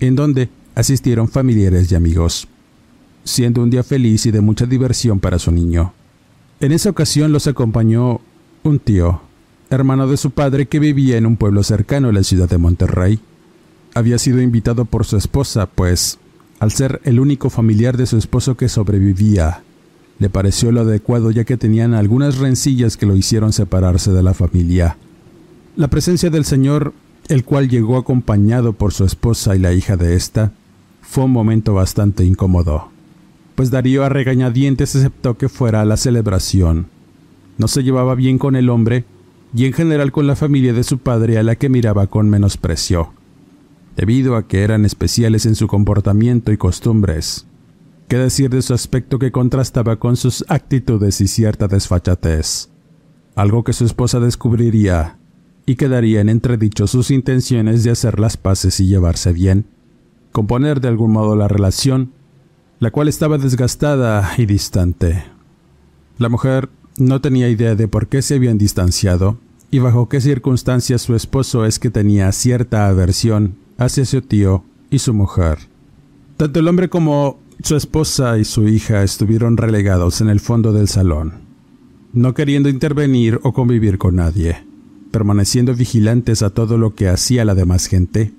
en 0.00 0.16
donde 0.16 0.48
asistieron 0.74 1.28
familiares 1.28 1.92
y 1.92 1.94
amigos, 1.94 2.48
siendo 3.22 3.62
un 3.62 3.68
día 3.68 3.82
feliz 3.82 4.24
y 4.24 4.30
de 4.30 4.40
mucha 4.40 4.64
diversión 4.64 5.20
para 5.20 5.38
su 5.38 5.52
niño. 5.52 5.92
En 6.60 6.72
esa 6.72 6.88
ocasión 6.88 7.30
los 7.30 7.46
acompañó 7.46 8.22
un 8.62 8.78
tío, 8.78 9.20
hermano 9.68 10.08
de 10.08 10.16
su 10.16 10.30
padre 10.30 10.66
que 10.66 10.78
vivía 10.78 11.18
en 11.18 11.26
un 11.26 11.36
pueblo 11.36 11.62
cercano 11.62 12.08
a 12.08 12.12
la 12.12 12.22
ciudad 12.22 12.48
de 12.48 12.58
Monterrey. 12.58 13.20
Había 13.94 14.18
sido 14.18 14.40
invitado 14.40 14.86
por 14.86 15.04
su 15.04 15.18
esposa, 15.18 15.66
pues, 15.66 16.18
al 16.58 16.72
ser 16.72 17.02
el 17.04 17.20
único 17.20 17.50
familiar 17.50 17.98
de 17.98 18.06
su 18.06 18.16
esposo 18.16 18.56
que 18.56 18.70
sobrevivía 18.70 19.62
le 20.20 20.28
pareció 20.28 20.70
lo 20.70 20.82
adecuado 20.82 21.30
ya 21.30 21.44
que 21.44 21.56
tenían 21.56 21.94
algunas 21.94 22.38
rencillas 22.38 22.96
que 22.98 23.06
lo 23.06 23.16
hicieron 23.16 23.52
separarse 23.52 24.12
de 24.12 24.22
la 24.22 24.34
familia. 24.34 24.98
La 25.76 25.88
presencia 25.88 26.28
del 26.28 26.44
señor, 26.44 26.92
el 27.28 27.42
cual 27.42 27.70
llegó 27.70 27.96
acompañado 27.96 28.74
por 28.74 28.92
su 28.92 29.04
esposa 29.04 29.56
y 29.56 29.58
la 29.58 29.72
hija 29.72 29.96
de 29.96 30.14
ésta, 30.14 30.52
fue 31.00 31.24
un 31.24 31.32
momento 31.32 31.72
bastante 31.72 32.24
incómodo, 32.24 32.90
pues 33.54 33.70
Darío 33.70 34.04
a 34.04 34.10
regañadientes 34.10 34.94
aceptó 34.94 35.38
que 35.38 35.48
fuera 35.48 35.80
a 35.80 35.84
la 35.86 35.96
celebración. 35.96 36.86
No 37.56 37.66
se 37.66 37.82
llevaba 37.82 38.14
bien 38.14 38.38
con 38.38 38.56
el 38.56 38.68
hombre 38.68 39.06
y 39.54 39.64
en 39.64 39.72
general 39.72 40.12
con 40.12 40.26
la 40.26 40.36
familia 40.36 40.74
de 40.74 40.84
su 40.84 40.98
padre 40.98 41.38
a 41.38 41.42
la 41.42 41.56
que 41.56 41.70
miraba 41.70 42.08
con 42.08 42.28
menosprecio, 42.28 43.12
debido 43.96 44.36
a 44.36 44.46
que 44.46 44.62
eran 44.62 44.84
especiales 44.84 45.46
en 45.46 45.54
su 45.54 45.66
comportamiento 45.66 46.52
y 46.52 46.58
costumbres. 46.58 47.46
¿Qué 48.10 48.18
decir 48.18 48.50
de 48.50 48.60
su 48.60 48.74
aspecto 48.74 49.20
que 49.20 49.30
contrastaba 49.30 50.00
con 50.00 50.16
sus 50.16 50.44
actitudes 50.48 51.20
y 51.20 51.28
cierta 51.28 51.68
desfachatez? 51.68 52.68
Algo 53.36 53.62
que 53.62 53.72
su 53.72 53.84
esposa 53.84 54.18
descubriría 54.18 55.16
y 55.64 55.76
quedaría 55.76 56.20
en 56.20 56.28
entredicho 56.28 56.88
sus 56.88 57.12
intenciones 57.12 57.84
de 57.84 57.92
hacer 57.92 58.18
las 58.18 58.36
paces 58.36 58.80
y 58.80 58.88
llevarse 58.88 59.32
bien, 59.32 59.66
componer 60.32 60.80
de 60.80 60.88
algún 60.88 61.12
modo 61.12 61.36
la 61.36 61.46
relación, 61.46 62.10
la 62.80 62.90
cual 62.90 63.06
estaba 63.06 63.38
desgastada 63.38 64.28
y 64.36 64.44
distante. 64.44 65.22
La 66.18 66.28
mujer 66.28 66.68
no 66.98 67.20
tenía 67.20 67.48
idea 67.48 67.76
de 67.76 67.86
por 67.86 68.08
qué 68.08 68.22
se 68.22 68.34
habían 68.34 68.58
distanciado 68.58 69.38
y 69.70 69.78
bajo 69.78 70.08
qué 70.08 70.20
circunstancias 70.20 71.02
su 71.02 71.14
esposo 71.14 71.64
es 71.64 71.78
que 71.78 71.90
tenía 71.90 72.32
cierta 72.32 72.88
aversión 72.88 73.54
hacia 73.78 74.04
su 74.04 74.20
tío 74.20 74.64
y 74.90 74.98
su 74.98 75.14
mujer. 75.14 75.58
Tanto 76.36 76.58
el 76.58 76.66
hombre 76.66 76.88
como 76.88 77.38
su 77.62 77.76
esposa 77.76 78.38
y 78.38 78.44
su 78.44 78.68
hija 78.68 79.02
estuvieron 79.02 79.56
relegados 79.56 80.20
en 80.20 80.28
el 80.28 80.40
fondo 80.40 80.72
del 80.72 80.88
salón, 80.88 81.34
no 82.12 82.34
queriendo 82.34 82.68
intervenir 82.68 83.38
o 83.42 83.52
convivir 83.52 83.98
con 83.98 84.16
nadie, 84.16 84.64
permaneciendo 85.10 85.74
vigilantes 85.74 86.42
a 86.42 86.50
todo 86.50 86.78
lo 86.78 86.94
que 86.94 87.08
hacía 87.08 87.44
la 87.44 87.54
demás 87.54 87.86
gente. 87.86 88.32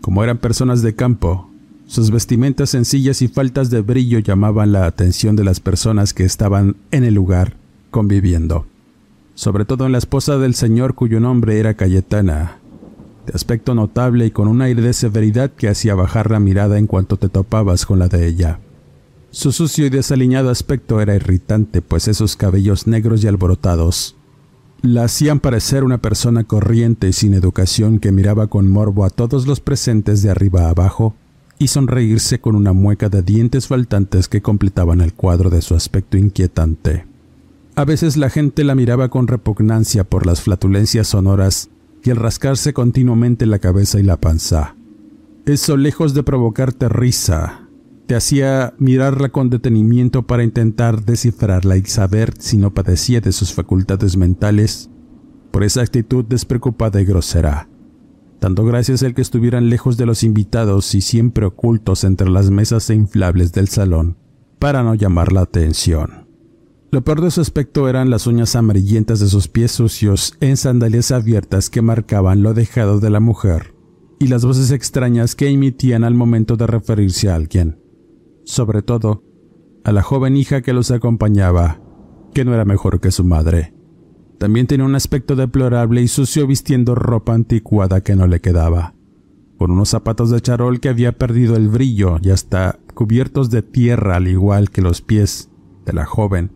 Como 0.00 0.24
eran 0.24 0.38
personas 0.38 0.82
de 0.82 0.94
campo, 0.94 1.50
Sus 1.86 2.10
vestimentas 2.10 2.70
sencillas 2.70 3.22
y 3.22 3.28
faltas 3.28 3.70
de 3.70 3.80
brillo 3.80 4.18
llamaban 4.18 4.72
la 4.72 4.86
atención 4.86 5.36
de 5.36 5.44
las 5.44 5.60
personas 5.60 6.14
que 6.14 6.24
estaban 6.24 6.76
en 6.90 7.04
el 7.04 7.14
lugar 7.14 7.54
conviviendo, 7.92 8.66
sobre 9.36 9.64
todo 9.64 9.86
en 9.86 9.92
la 9.92 9.98
esposa 9.98 10.36
del 10.36 10.56
señor 10.56 10.96
cuyo 10.96 11.20
nombre 11.20 11.60
era 11.60 11.74
Cayetana, 11.74 12.58
de 13.26 13.32
aspecto 13.34 13.74
notable 13.74 14.26
y 14.26 14.30
con 14.30 14.48
un 14.48 14.62
aire 14.62 14.80
de 14.80 14.92
severidad 14.92 15.50
que 15.50 15.68
hacía 15.68 15.94
bajar 15.94 16.30
la 16.30 16.40
mirada 16.40 16.78
en 16.78 16.86
cuanto 16.86 17.16
te 17.16 17.28
topabas 17.28 17.84
con 17.84 17.98
la 17.98 18.08
de 18.08 18.26
ella. 18.26 18.60
Su 19.30 19.52
sucio 19.52 19.84
y 19.84 19.90
desaliñado 19.90 20.48
aspecto 20.48 21.00
era 21.00 21.14
irritante, 21.14 21.82
pues 21.82 22.08
esos 22.08 22.36
cabellos 22.36 22.86
negros 22.86 23.22
y 23.22 23.28
alborotados 23.28 24.16
la 24.82 25.04
hacían 25.04 25.40
parecer 25.40 25.84
una 25.84 25.98
persona 25.98 26.44
corriente 26.44 27.08
y 27.08 27.12
sin 27.12 27.34
educación 27.34 27.98
que 27.98 28.12
miraba 28.12 28.46
con 28.46 28.68
morbo 28.70 29.04
a 29.04 29.10
todos 29.10 29.46
los 29.46 29.60
presentes 29.60 30.22
de 30.22 30.30
arriba 30.30 30.66
a 30.66 30.70
abajo 30.70 31.14
y 31.58 31.68
sonreírse 31.68 32.40
con 32.40 32.54
una 32.54 32.72
mueca 32.72 33.08
de 33.08 33.22
dientes 33.22 33.66
faltantes 33.66 34.28
que 34.28 34.42
completaban 34.42 35.00
el 35.00 35.14
cuadro 35.14 35.50
de 35.50 35.62
su 35.62 35.74
aspecto 35.74 36.16
inquietante. 36.16 37.06
A 37.74 37.84
veces 37.84 38.16
la 38.16 38.30
gente 38.30 38.64
la 38.64 38.74
miraba 38.74 39.08
con 39.08 39.26
repugnancia 39.26 40.04
por 40.04 40.26
las 40.26 40.42
flatulencias 40.42 41.08
sonoras 41.08 41.68
y 42.06 42.10
el 42.10 42.16
rascarse 42.16 42.72
continuamente 42.72 43.46
la 43.46 43.58
cabeza 43.58 43.98
y 43.98 44.02
la 44.02 44.20
panza. 44.20 44.76
Eso, 45.44 45.76
lejos 45.76 46.14
de 46.14 46.22
provocarte 46.22 46.88
risa, 46.88 47.68
te 48.06 48.14
hacía 48.14 48.74
mirarla 48.78 49.30
con 49.30 49.50
detenimiento 49.50 50.26
para 50.26 50.44
intentar 50.44 51.04
descifrarla 51.04 51.76
y 51.76 51.84
saber 51.84 52.34
si 52.38 52.56
no 52.56 52.72
padecía 52.72 53.20
de 53.20 53.32
sus 53.32 53.52
facultades 53.52 54.16
mentales 54.16 54.90
por 55.50 55.64
esa 55.64 55.82
actitud 55.82 56.24
despreocupada 56.24 57.00
y 57.00 57.04
grosera 57.04 57.68
dando 58.40 58.64
gracias 58.64 59.02
al 59.02 59.14
que 59.14 59.22
estuvieran 59.22 59.70
lejos 59.70 59.96
de 59.96 60.06
los 60.06 60.22
invitados 60.22 60.94
y 60.94 61.00
siempre 61.00 61.46
ocultos 61.46 62.04
entre 62.04 62.28
las 62.28 62.50
mesas 62.50 62.88
e 62.90 62.94
inflables 62.94 63.52
del 63.52 63.68
salón, 63.68 64.16
para 64.58 64.82
no 64.82 64.94
llamar 64.94 65.32
la 65.32 65.42
atención. 65.42 66.25
Lo 66.96 67.04
peor 67.04 67.20
de 67.20 67.30
su 67.30 67.42
aspecto 67.42 67.90
eran 67.90 68.08
las 68.08 68.26
uñas 68.26 68.56
amarillentas 68.56 69.20
de 69.20 69.26
sus 69.26 69.48
pies 69.48 69.70
sucios 69.70 70.32
en 70.40 70.56
sandalias 70.56 71.10
abiertas 71.10 71.68
que 71.68 71.82
marcaban 71.82 72.42
lo 72.42 72.54
dejado 72.54 73.00
de 73.00 73.10
la 73.10 73.20
mujer, 73.20 73.74
y 74.18 74.28
las 74.28 74.46
voces 74.46 74.70
extrañas 74.70 75.34
que 75.34 75.50
emitían 75.50 76.04
al 76.04 76.14
momento 76.14 76.56
de 76.56 76.66
referirse 76.66 77.28
a 77.28 77.34
alguien, 77.34 77.82
sobre 78.46 78.80
todo 78.80 79.22
a 79.84 79.92
la 79.92 80.02
joven 80.02 80.38
hija 80.38 80.62
que 80.62 80.72
los 80.72 80.90
acompañaba, 80.90 81.82
que 82.32 82.46
no 82.46 82.54
era 82.54 82.64
mejor 82.64 82.98
que 82.98 83.10
su 83.10 83.24
madre. 83.24 83.74
También 84.38 84.66
tenía 84.66 84.86
un 84.86 84.94
aspecto 84.94 85.36
deplorable 85.36 86.00
y 86.00 86.08
sucio 86.08 86.46
vistiendo 86.46 86.94
ropa 86.94 87.34
anticuada 87.34 88.00
que 88.00 88.16
no 88.16 88.26
le 88.26 88.40
quedaba, 88.40 88.94
con 89.58 89.70
unos 89.70 89.90
zapatos 89.90 90.30
de 90.30 90.40
charol 90.40 90.80
que 90.80 90.88
había 90.88 91.12
perdido 91.12 91.56
el 91.56 91.68
brillo 91.68 92.16
y 92.22 92.30
hasta 92.30 92.78
cubiertos 92.94 93.50
de 93.50 93.60
tierra 93.60 94.16
al 94.16 94.28
igual 94.28 94.70
que 94.70 94.80
los 94.80 95.02
pies 95.02 95.50
de 95.84 95.92
la 95.92 96.06
joven, 96.06 96.52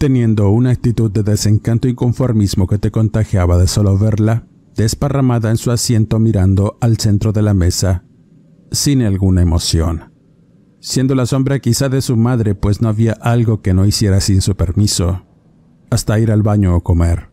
teniendo 0.00 0.48
una 0.48 0.70
actitud 0.70 1.10
de 1.10 1.22
desencanto 1.22 1.86
y 1.86 1.94
conformismo 1.94 2.66
que 2.66 2.78
te 2.78 2.90
contagiaba 2.90 3.58
de 3.58 3.66
solo 3.66 3.98
verla, 3.98 4.46
desparramada 4.74 5.50
en 5.50 5.58
su 5.58 5.70
asiento 5.70 6.18
mirando 6.18 6.78
al 6.80 6.96
centro 6.96 7.32
de 7.32 7.42
la 7.42 7.52
mesa, 7.52 8.04
sin 8.72 9.02
alguna 9.02 9.42
emoción. 9.42 10.14
Siendo 10.80 11.14
la 11.14 11.26
sombra 11.26 11.58
quizá 11.58 11.90
de 11.90 12.00
su 12.00 12.16
madre, 12.16 12.54
pues 12.54 12.80
no 12.80 12.88
había 12.88 13.12
algo 13.12 13.60
que 13.60 13.74
no 13.74 13.84
hiciera 13.84 14.22
sin 14.22 14.40
su 14.40 14.56
permiso, 14.56 15.26
hasta 15.90 16.18
ir 16.18 16.32
al 16.32 16.40
baño 16.40 16.74
o 16.74 16.82
comer, 16.82 17.28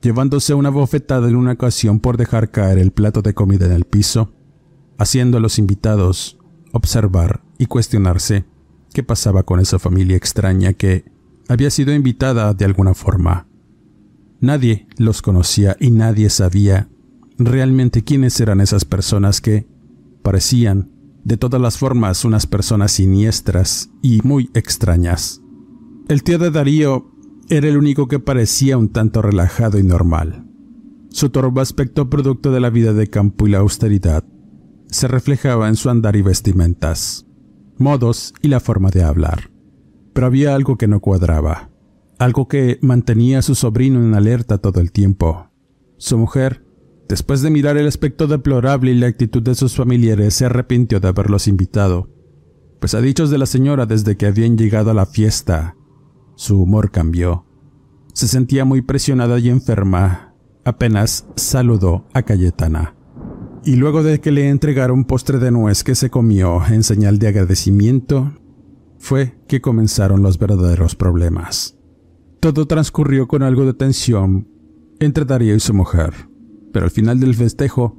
llevándose 0.00 0.54
una 0.54 0.70
bofetada 0.70 1.28
en 1.28 1.36
una 1.36 1.52
ocasión 1.52 2.00
por 2.00 2.16
dejar 2.16 2.50
caer 2.50 2.78
el 2.78 2.90
plato 2.90 3.20
de 3.20 3.34
comida 3.34 3.66
en 3.66 3.72
el 3.72 3.84
piso, 3.84 4.32
haciendo 4.96 5.36
a 5.36 5.40
los 5.40 5.58
invitados 5.58 6.38
observar 6.72 7.42
y 7.58 7.66
cuestionarse 7.66 8.46
qué 8.94 9.02
pasaba 9.02 9.42
con 9.42 9.60
esa 9.60 9.78
familia 9.78 10.16
extraña 10.16 10.72
que 10.72 11.17
había 11.48 11.70
sido 11.70 11.94
invitada 11.94 12.52
de 12.54 12.64
alguna 12.64 12.94
forma. 12.94 13.48
Nadie 14.40 14.86
los 14.98 15.22
conocía 15.22 15.76
y 15.80 15.90
nadie 15.90 16.30
sabía 16.30 16.88
realmente 17.38 18.04
quiénes 18.04 18.38
eran 18.40 18.60
esas 18.60 18.84
personas 18.84 19.40
que 19.40 19.66
parecían 20.22 20.90
de 21.24 21.36
todas 21.36 21.60
las 21.60 21.78
formas 21.78 22.24
unas 22.24 22.46
personas 22.46 22.92
siniestras 22.92 23.90
y 24.02 24.20
muy 24.22 24.50
extrañas. 24.54 25.40
El 26.08 26.22
tío 26.22 26.38
de 26.38 26.50
Darío 26.50 27.10
era 27.48 27.68
el 27.68 27.76
único 27.76 28.08
que 28.08 28.18
parecía 28.18 28.78
un 28.78 28.90
tanto 28.90 29.22
relajado 29.22 29.78
y 29.78 29.82
normal. 29.82 30.46
Su 31.10 31.30
torvo 31.30 31.60
aspecto 31.60 32.10
producto 32.10 32.52
de 32.52 32.60
la 32.60 32.70
vida 32.70 32.92
de 32.92 33.08
campo 33.08 33.46
y 33.46 33.50
la 33.50 33.58
austeridad 33.58 34.24
se 34.88 35.08
reflejaba 35.08 35.68
en 35.68 35.76
su 35.76 35.90
andar 35.90 36.16
y 36.16 36.22
vestimentas, 36.22 37.26
modos 37.76 38.34
y 38.42 38.48
la 38.48 38.60
forma 38.60 38.90
de 38.90 39.02
hablar. 39.02 39.50
Pero 40.12 40.26
había 40.26 40.54
algo 40.54 40.76
que 40.76 40.88
no 40.88 41.00
cuadraba, 41.00 41.70
algo 42.18 42.48
que 42.48 42.78
mantenía 42.82 43.38
a 43.38 43.42
su 43.42 43.54
sobrino 43.54 44.00
en 44.00 44.14
alerta 44.14 44.58
todo 44.58 44.80
el 44.80 44.92
tiempo. 44.92 45.50
Su 45.96 46.18
mujer, 46.18 46.64
después 47.08 47.42
de 47.42 47.50
mirar 47.50 47.76
el 47.76 47.86
aspecto 47.86 48.26
deplorable 48.26 48.90
y 48.90 48.94
la 48.94 49.06
actitud 49.06 49.42
de 49.42 49.54
sus 49.54 49.76
familiares, 49.76 50.34
se 50.34 50.46
arrepintió 50.46 51.00
de 51.00 51.08
haberlos 51.08 51.48
invitado, 51.48 52.08
pues 52.80 52.94
a 52.94 53.00
dichos 53.00 53.30
de 53.30 53.38
la 53.38 53.46
señora 53.46 53.86
desde 53.86 54.16
que 54.16 54.26
habían 54.26 54.56
llegado 54.56 54.90
a 54.90 54.94
la 54.94 55.06
fiesta, 55.06 55.76
su 56.36 56.62
humor 56.62 56.92
cambió. 56.92 57.44
Se 58.12 58.28
sentía 58.28 58.64
muy 58.64 58.82
presionada 58.82 59.38
y 59.38 59.48
enferma. 59.48 60.34
Apenas 60.64 61.26
saludó 61.34 62.06
a 62.14 62.22
Cayetana. 62.22 62.94
Y 63.64 63.76
luego 63.76 64.02
de 64.02 64.20
que 64.20 64.30
le 64.30 64.48
entregaron 64.48 65.04
postre 65.04 65.38
de 65.38 65.50
nuez 65.50 65.82
que 65.82 65.94
se 65.94 66.10
comió 66.10 66.64
en 66.66 66.84
señal 66.84 67.18
de 67.18 67.28
agradecimiento, 67.28 68.34
fue 68.98 69.38
que 69.46 69.60
comenzaron 69.60 70.22
los 70.22 70.38
verdaderos 70.38 70.94
problemas. 70.94 71.76
Todo 72.40 72.66
transcurrió 72.66 73.26
con 73.26 73.42
algo 73.42 73.64
de 73.64 73.74
tensión 73.74 74.48
entre 75.00 75.24
Darío 75.24 75.54
y 75.54 75.60
su 75.60 75.74
mujer, 75.74 76.14
pero 76.72 76.84
al 76.84 76.90
final 76.90 77.20
del 77.20 77.34
festejo 77.34 77.96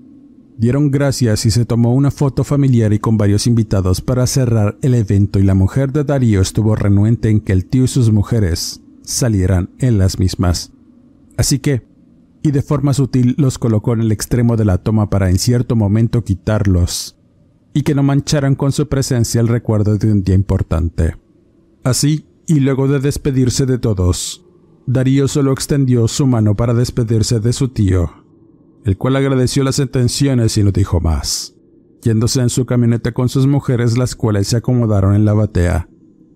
dieron 0.58 0.92
gracias 0.92 1.46
y 1.46 1.52
se 1.52 1.66
tomó 1.66 1.94
una 1.94 2.12
foto 2.12 2.44
familiar 2.44 2.92
y 2.94 3.00
con 3.00 3.18
varios 3.18 3.48
invitados 3.48 4.02
para 4.02 4.28
cerrar 4.28 4.78
el 4.82 4.94
evento 4.94 5.40
y 5.40 5.44
la 5.44 5.56
mujer 5.56 5.92
de 5.92 6.04
Darío 6.04 6.42
estuvo 6.42 6.76
renuente 6.76 7.30
en 7.30 7.40
que 7.40 7.54
el 7.54 7.66
tío 7.66 7.86
y 7.86 7.88
sus 7.88 8.12
mujeres 8.12 8.82
salieran 9.02 9.70
en 9.80 9.98
las 9.98 10.20
mismas. 10.20 10.72
Así 11.38 11.60
que, 11.60 11.88
y 12.44 12.52
de 12.52 12.62
forma 12.62 12.94
sutil 12.94 13.36
los 13.38 13.58
colocó 13.58 13.94
en 13.94 14.02
el 14.02 14.12
extremo 14.12 14.58
de 14.58 14.66
la 14.66 14.78
toma 14.78 15.10
para 15.10 15.30
en 15.30 15.40
cierto 15.40 15.76
momento 15.76 16.24
quitarlos, 16.24 17.19
y 17.74 17.82
que 17.82 17.96
no 17.96 18.04
mancharan 18.04 18.56
con 18.56 18.72
su 18.72 18.88
presencia 18.88 19.42
el 19.42 19.48
recuerdo 19.48 19.98
de 19.98 20.12
un 20.12 20.24
día 20.24 20.36
importante. 20.36 21.16
Así, 21.84 22.26
y 22.48 22.60
luego 22.60 22.88
de 22.88 23.00
despedirse 23.00 23.66
de 23.66 23.78
todos, 23.78 24.46
Darío 24.86 25.28
solo 25.28 25.52
extendió 25.52 26.08
su 26.08 26.26
mano 26.26 26.56
para 26.56 26.74
despedirse 26.74 27.40
de 27.40 27.54
su 27.54 27.70
tío, 27.70 28.12
el 28.86 28.98
cual 28.98 29.16
agradeció 29.16 29.64
las 29.64 29.78
intenciones 29.80 30.58
y 30.58 30.64
no 30.64 30.72
dijo 30.72 31.00
más, 31.00 31.56
yéndose 32.02 32.42
en 32.42 32.50
su 32.50 32.66
camioneta 32.66 33.12
con 33.12 33.30
sus 33.30 33.46
mujeres 33.46 33.98
las 33.98 34.16
cuales 34.16 34.48
se 34.48 34.58
acomodaron 34.58 35.14
en 35.14 35.26
la 35.26 35.34
batea. 35.34 35.88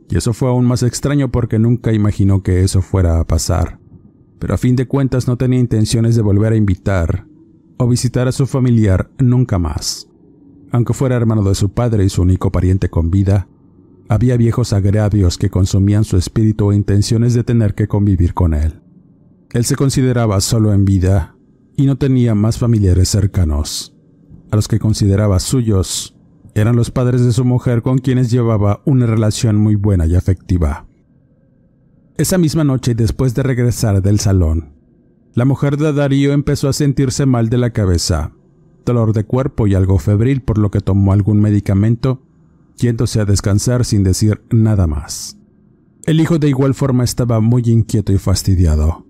Y 0.10 0.18
eso 0.18 0.34
fue 0.34 0.50
aún 0.50 0.66
más 0.66 0.84
extraño 0.84 1.32
porque 1.32 1.58
nunca 1.58 1.94
imaginó 1.94 2.44
que 2.44 2.62
eso 2.62 2.84
fuera 2.84 3.20
a 3.20 3.26
pasar. 3.26 3.80
Pero 4.38 4.54
a 4.54 4.58
fin 4.58 4.76
de 4.76 4.88
cuentas 4.88 5.28
no 5.28 5.38
tenía 5.38 5.60
intenciones 5.60 6.16
de 6.16 6.22
volver 6.22 6.54
a 6.54 6.58
invitar 6.58 7.26
o 7.78 7.88
visitar 7.88 8.28
a 8.28 8.32
su 8.32 8.46
familiar 8.46 9.10
nunca 9.18 9.58
más. 9.58 10.08
Aunque 10.74 10.96
fuera 10.96 11.16
hermano 11.16 11.44
de 11.44 11.54
su 11.54 11.70
padre 11.70 12.04
y 12.04 12.10
su 12.10 12.24
único 12.24 12.52
pariente 12.52 12.90
con 12.90 13.12
vida, 13.12 13.48
había 14.10 14.38
viejos 14.38 14.74
agravios 14.74 15.38
que 15.38 15.52
consumían 15.52 16.04
su 16.04 16.18
espíritu 16.18 16.72
e 16.72 16.76
intenciones 16.76 17.36
de 17.36 17.44
tener 17.44 17.76
que 17.76 17.88
convivir 17.88 18.34
con 18.34 18.56
él. 18.56 18.82
Él 19.52 19.66
se 19.66 19.76
consideraba 19.76 20.42
solo 20.42 20.74
en 20.74 20.84
vida 20.84 21.36
y 21.78 21.86
no 21.86 21.98
tenía 22.00 22.34
más 22.34 22.58
familiares 22.58 23.08
cercanos. 23.08 23.96
A 24.50 24.56
los 24.56 24.68
que 24.68 24.80
consideraba 24.80 25.40
suyos 25.40 26.18
eran 26.56 26.76
los 26.76 26.90
padres 26.90 27.24
de 27.24 27.34
su 27.34 27.46
mujer 27.46 27.84
con 27.84 28.00
quienes 28.00 28.32
llevaba 28.32 28.82
una 28.84 29.06
relación 29.06 29.58
muy 29.58 29.76
buena 29.76 30.08
y 30.08 30.16
afectiva. 30.16 30.88
Esa 32.18 32.40
misma 32.40 32.64
noche, 32.64 32.96
después 32.96 33.36
de 33.36 33.44
regresar 33.44 34.02
del 34.02 34.20
salón, 34.20 34.74
la 35.36 35.46
mujer 35.46 35.78
de 35.78 35.94
Darío 35.94 36.34
empezó 36.34 36.68
a 36.68 36.74
sentirse 36.74 37.28
mal 37.28 37.50
de 37.50 37.60
la 37.60 37.70
cabeza, 37.70 38.34
dolor 38.86 39.14
de 39.14 39.24
cuerpo 39.24 39.68
y 39.68 39.76
algo 39.76 40.00
febril, 40.00 40.42
por 40.42 40.58
lo 40.58 40.72
que 40.72 40.80
tomó 40.80 41.14
algún 41.14 41.40
medicamento, 41.42 42.22
yéndose 42.78 43.20
a 43.20 43.26
descansar 43.26 43.86
sin 43.86 44.04
decir 44.04 44.42
nada 44.52 44.88
más. 44.88 45.38
El 46.06 46.20
hijo 46.20 46.40
de 46.40 46.50
igual 46.50 46.74
forma 46.74 47.04
estaba 47.04 47.40
muy 47.40 47.64
inquieto 47.68 48.12
y 48.12 48.18
fastidiado 48.18 49.06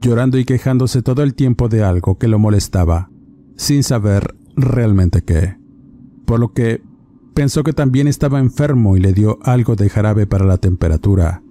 llorando 0.00 0.38
y 0.38 0.44
quejándose 0.44 1.02
todo 1.02 1.22
el 1.22 1.34
tiempo 1.34 1.68
de 1.68 1.84
algo 1.84 2.18
que 2.18 2.28
lo 2.28 2.38
molestaba, 2.38 3.10
sin 3.56 3.82
saber 3.82 4.34
realmente 4.56 5.22
qué. 5.22 5.56
Por 6.24 6.40
lo 6.40 6.52
que 6.52 6.82
pensó 7.34 7.62
que 7.62 7.72
también 7.72 8.08
estaba 8.08 8.38
enfermo 8.38 8.96
y 8.96 9.00
le 9.00 9.12
dio 9.12 9.38
algo 9.42 9.76
de 9.76 9.88
jarabe 9.88 10.26
para 10.26 10.46
la 10.46 10.58
temperatura. 10.58 11.42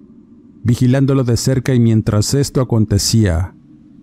Vigilándolo 0.62 1.24
de 1.24 1.36
cerca 1.36 1.74
y 1.74 1.80
mientras 1.80 2.34
esto 2.34 2.60
acontecía, 2.60 3.54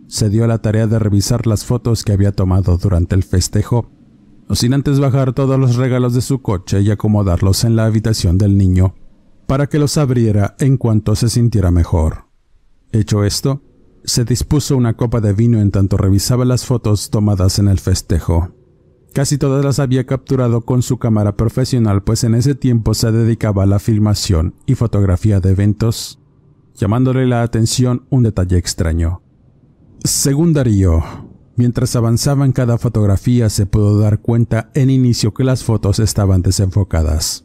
se 0.08 0.30
dio 0.30 0.44
a 0.44 0.48
la 0.48 0.60
tarea 0.60 0.88
de 0.88 1.00
revisar 1.00 1.48
las 1.48 1.66
fotos 1.66 2.04
que 2.04 2.14
había 2.14 2.32
tomado 2.32 2.78
durante 2.78 3.16
el 3.16 3.24
festejo 3.24 3.90
sin 4.56 4.74
antes 4.74 5.00
bajar 5.00 5.34
todos 5.34 5.60
los 5.60 5.76
regalos 5.76 6.14
de 6.14 6.22
su 6.22 6.42
coche 6.42 6.82
y 6.82 6.92
acomodarlos 6.92 7.64
en 7.64 7.76
la 7.76 7.86
habitación 7.86 8.38
del 8.38 8.58
niño, 8.58 8.96
para 9.46 9.68
que 9.68 9.80
los 9.80 9.98
abriera 9.98 10.56
en 10.60 10.78
cuanto 10.78 11.16
se 11.16 11.30
sintiera 11.30 11.72
mejor. 11.72 12.26
Hecho 12.92 13.24
esto, 13.24 13.62
se 14.04 14.24
dispuso 14.24 14.78
una 14.78 14.96
copa 14.96 15.20
de 15.20 15.34
vino 15.34 15.60
en 15.60 15.72
tanto 15.72 15.98
revisaba 15.98 16.46
las 16.46 16.66
fotos 16.66 17.10
tomadas 17.10 17.60
en 17.60 17.68
el 17.68 17.80
festejo. 17.80 18.54
Casi 19.14 19.38
todas 19.38 19.66
las 19.66 19.80
había 19.80 20.06
capturado 20.06 20.62
con 20.62 20.82
su 20.82 20.98
cámara 20.98 21.36
profesional, 21.36 22.04
pues 22.04 22.24
en 22.24 22.36
ese 22.36 22.56
tiempo 22.56 22.94
se 22.94 23.12
dedicaba 23.12 23.64
a 23.64 23.66
la 23.66 23.80
filmación 23.80 24.54
y 24.66 24.76
fotografía 24.76 25.40
de 25.40 25.52
eventos, 25.52 26.20
llamándole 26.76 27.26
la 27.26 27.42
atención 27.42 28.06
un 28.10 28.24
detalle 28.24 28.58
extraño. 28.58 29.22
Según 30.08 30.54
Darío, 30.54 31.04
mientras 31.58 31.98
avanzaba 31.98 32.46
en 32.46 32.54
cada 32.54 32.78
fotografía 32.78 33.50
se 33.50 33.66
pudo 33.66 34.00
dar 34.00 34.22
cuenta 34.22 34.72
en 34.74 34.90
inicio 34.90 35.34
que 35.34 35.44
las 35.44 35.66
fotos 35.66 36.00
estaban 36.00 36.42
desenfocadas. 36.42 37.44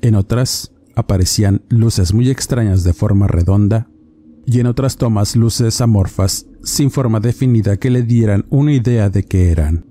En 0.00 0.16
otras, 0.16 0.72
aparecían 0.96 1.62
luces 1.68 2.12
muy 2.12 2.28
extrañas 2.28 2.82
de 2.82 2.92
forma 2.92 3.28
redonda 3.28 3.88
y 4.44 4.58
en 4.58 4.66
otras 4.66 4.96
tomas 4.96 5.36
luces 5.36 5.80
amorfas 5.80 6.46
sin 6.64 6.90
forma 6.90 7.20
definida 7.20 7.76
que 7.76 7.90
le 7.90 8.02
dieran 8.02 8.46
una 8.50 8.72
idea 8.72 9.08
de 9.08 9.22
qué 9.22 9.52
eran. 9.52 9.86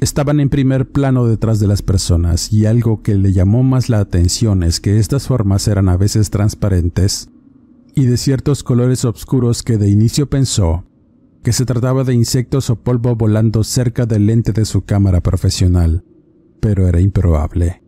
Estaban 0.00 0.40
en 0.40 0.48
primer 0.48 0.90
plano 0.90 1.26
detrás 1.26 1.60
de 1.60 1.66
las 1.66 1.82
personas 1.82 2.50
y 2.54 2.64
algo 2.64 3.02
que 3.02 3.16
le 3.16 3.34
llamó 3.34 3.62
más 3.64 3.90
la 3.90 4.00
atención 4.00 4.62
es 4.62 4.80
que 4.80 4.98
estas 4.98 5.28
formas 5.28 5.68
eran 5.68 5.90
a 5.90 5.98
veces 5.98 6.30
transparentes 6.30 7.28
y 7.94 8.06
de 8.06 8.16
ciertos 8.16 8.62
colores 8.64 9.04
oscuros 9.04 9.62
que 9.62 9.76
de 9.76 9.90
inicio 9.90 10.30
pensó 10.30 10.86
que 11.42 11.52
se 11.52 11.64
trataba 11.64 12.04
de 12.04 12.14
insectos 12.14 12.70
o 12.70 12.76
polvo 12.76 13.16
volando 13.16 13.64
cerca 13.64 14.06
del 14.06 14.26
lente 14.26 14.52
de 14.52 14.64
su 14.64 14.84
cámara 14.84 15.20
profesional, 15.22 16.04
pero 16.60 16.86
era 16.86 17.00
improbable. 17.00 17.82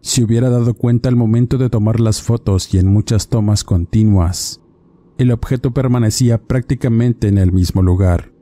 Se 0.00 0.24
hubiera 0.24 0.50
dado 0.50 0.74
cuenta 0.74 1.08
al 1.08 1.16
momento 1.16 1.58
de 1.58 1.70
tomar 1.70 2.00
las 2.00 2.22
fotos 2.22 2.72
y 2.74 2.78
en 2.78 2.88
muchas 2.88 3.28
tomas 3.28 3.64
continuas, 3.64 4.60
el 5.18 5.30
objeto 5.30 5.72
permanecía 5.72 6.42
prácticamente 6.42 7.28
en 7.28 7.38
el 7.38 7.52
mismo 7.52 7.82
lugar. 7.82 8.32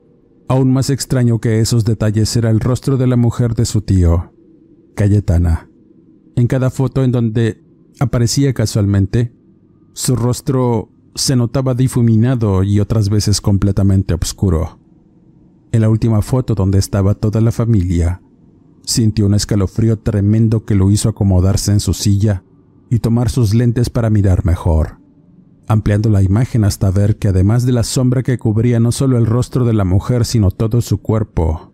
Aún 0.49 0.73
más 0.73 0.91
extraño 0.91 1.41
que 1.41 1.61
esos 1.61 1.85
detalles 1.85 2.37
era 2.37 2.51
el 2.51 2.61
rostro 2.61 2.97
de 2.97 3.07
la 3.07 3.17
mujer 3.17 3.55
de 3.55 3.65
su 3.65 3.81
tío, 3.83 4.33
Cayetana. 4.95 5.71
En 6.37 6.47
cada 6.49 6.71
foto 6.71 7.05
en 7.05 7.13
donde 7.13 7.65
aparecía 8.01 8.53
casualmente, 8.53 9.33
su 9.93 10.17
rostro 10.17 10.91
se 11.15 11.37
notaba 11.37 11.75
difuminado 11.75 12.63
y 12.63 12.81
otras 12.81 13.09
veces 13.09 13.41
completamente 13.41 14.15
oscuro. 14.15 14.79
En 15.73 15.81
la 15.81 15.89
última 15.89 16.23
foto 16.23 16.55
donde 16.55 16.79
estaba 16.79 17.15
toda 17.15 17.41
la 17.41 17.53
familia, 17.53 18.23
sintió 18.83 19.27
un 19.27 19.35
escalofrío 19.35 19.99
tremendo 19.99 20.65
que 20.65 20.75
lo 20.75 20.91
hizo 20.91 21.09
acomodarse 21.09 21.73
en 21.73 21.81
su 21.81 21.95
silla 21.95 22.45
y 22.91 22.99
tomar 22.99 23.31
sus 23.31 23.55
lentes 23.55 23.91
para 23.91 24.11
mirar 24.11 24.45
mejor 24.45 25.05
ampliando 25.67 26.11
la 26.11 26.23
imagen 26.23 26.65
hasta 26.65 26.91
ver 26.91 27.17
que 27.17 27.29
además 27.29 27.65
de 27.65 27.73
la 27.73 27.83
sombra 27.83 28.23
que 28.23 28.39
cubría 28.39 28.81
no 28.81 28.93
solo 28.93 29.17
el 29.19 29.27
rostro 29.27 29.65
de 29.65 29.73
la 29.73 29.85
mujer, 29.85 30.25
sino 30.25 30.51
todo 30.51 30.81
su 30.81 30.99
cuerpo, 30.99 31.73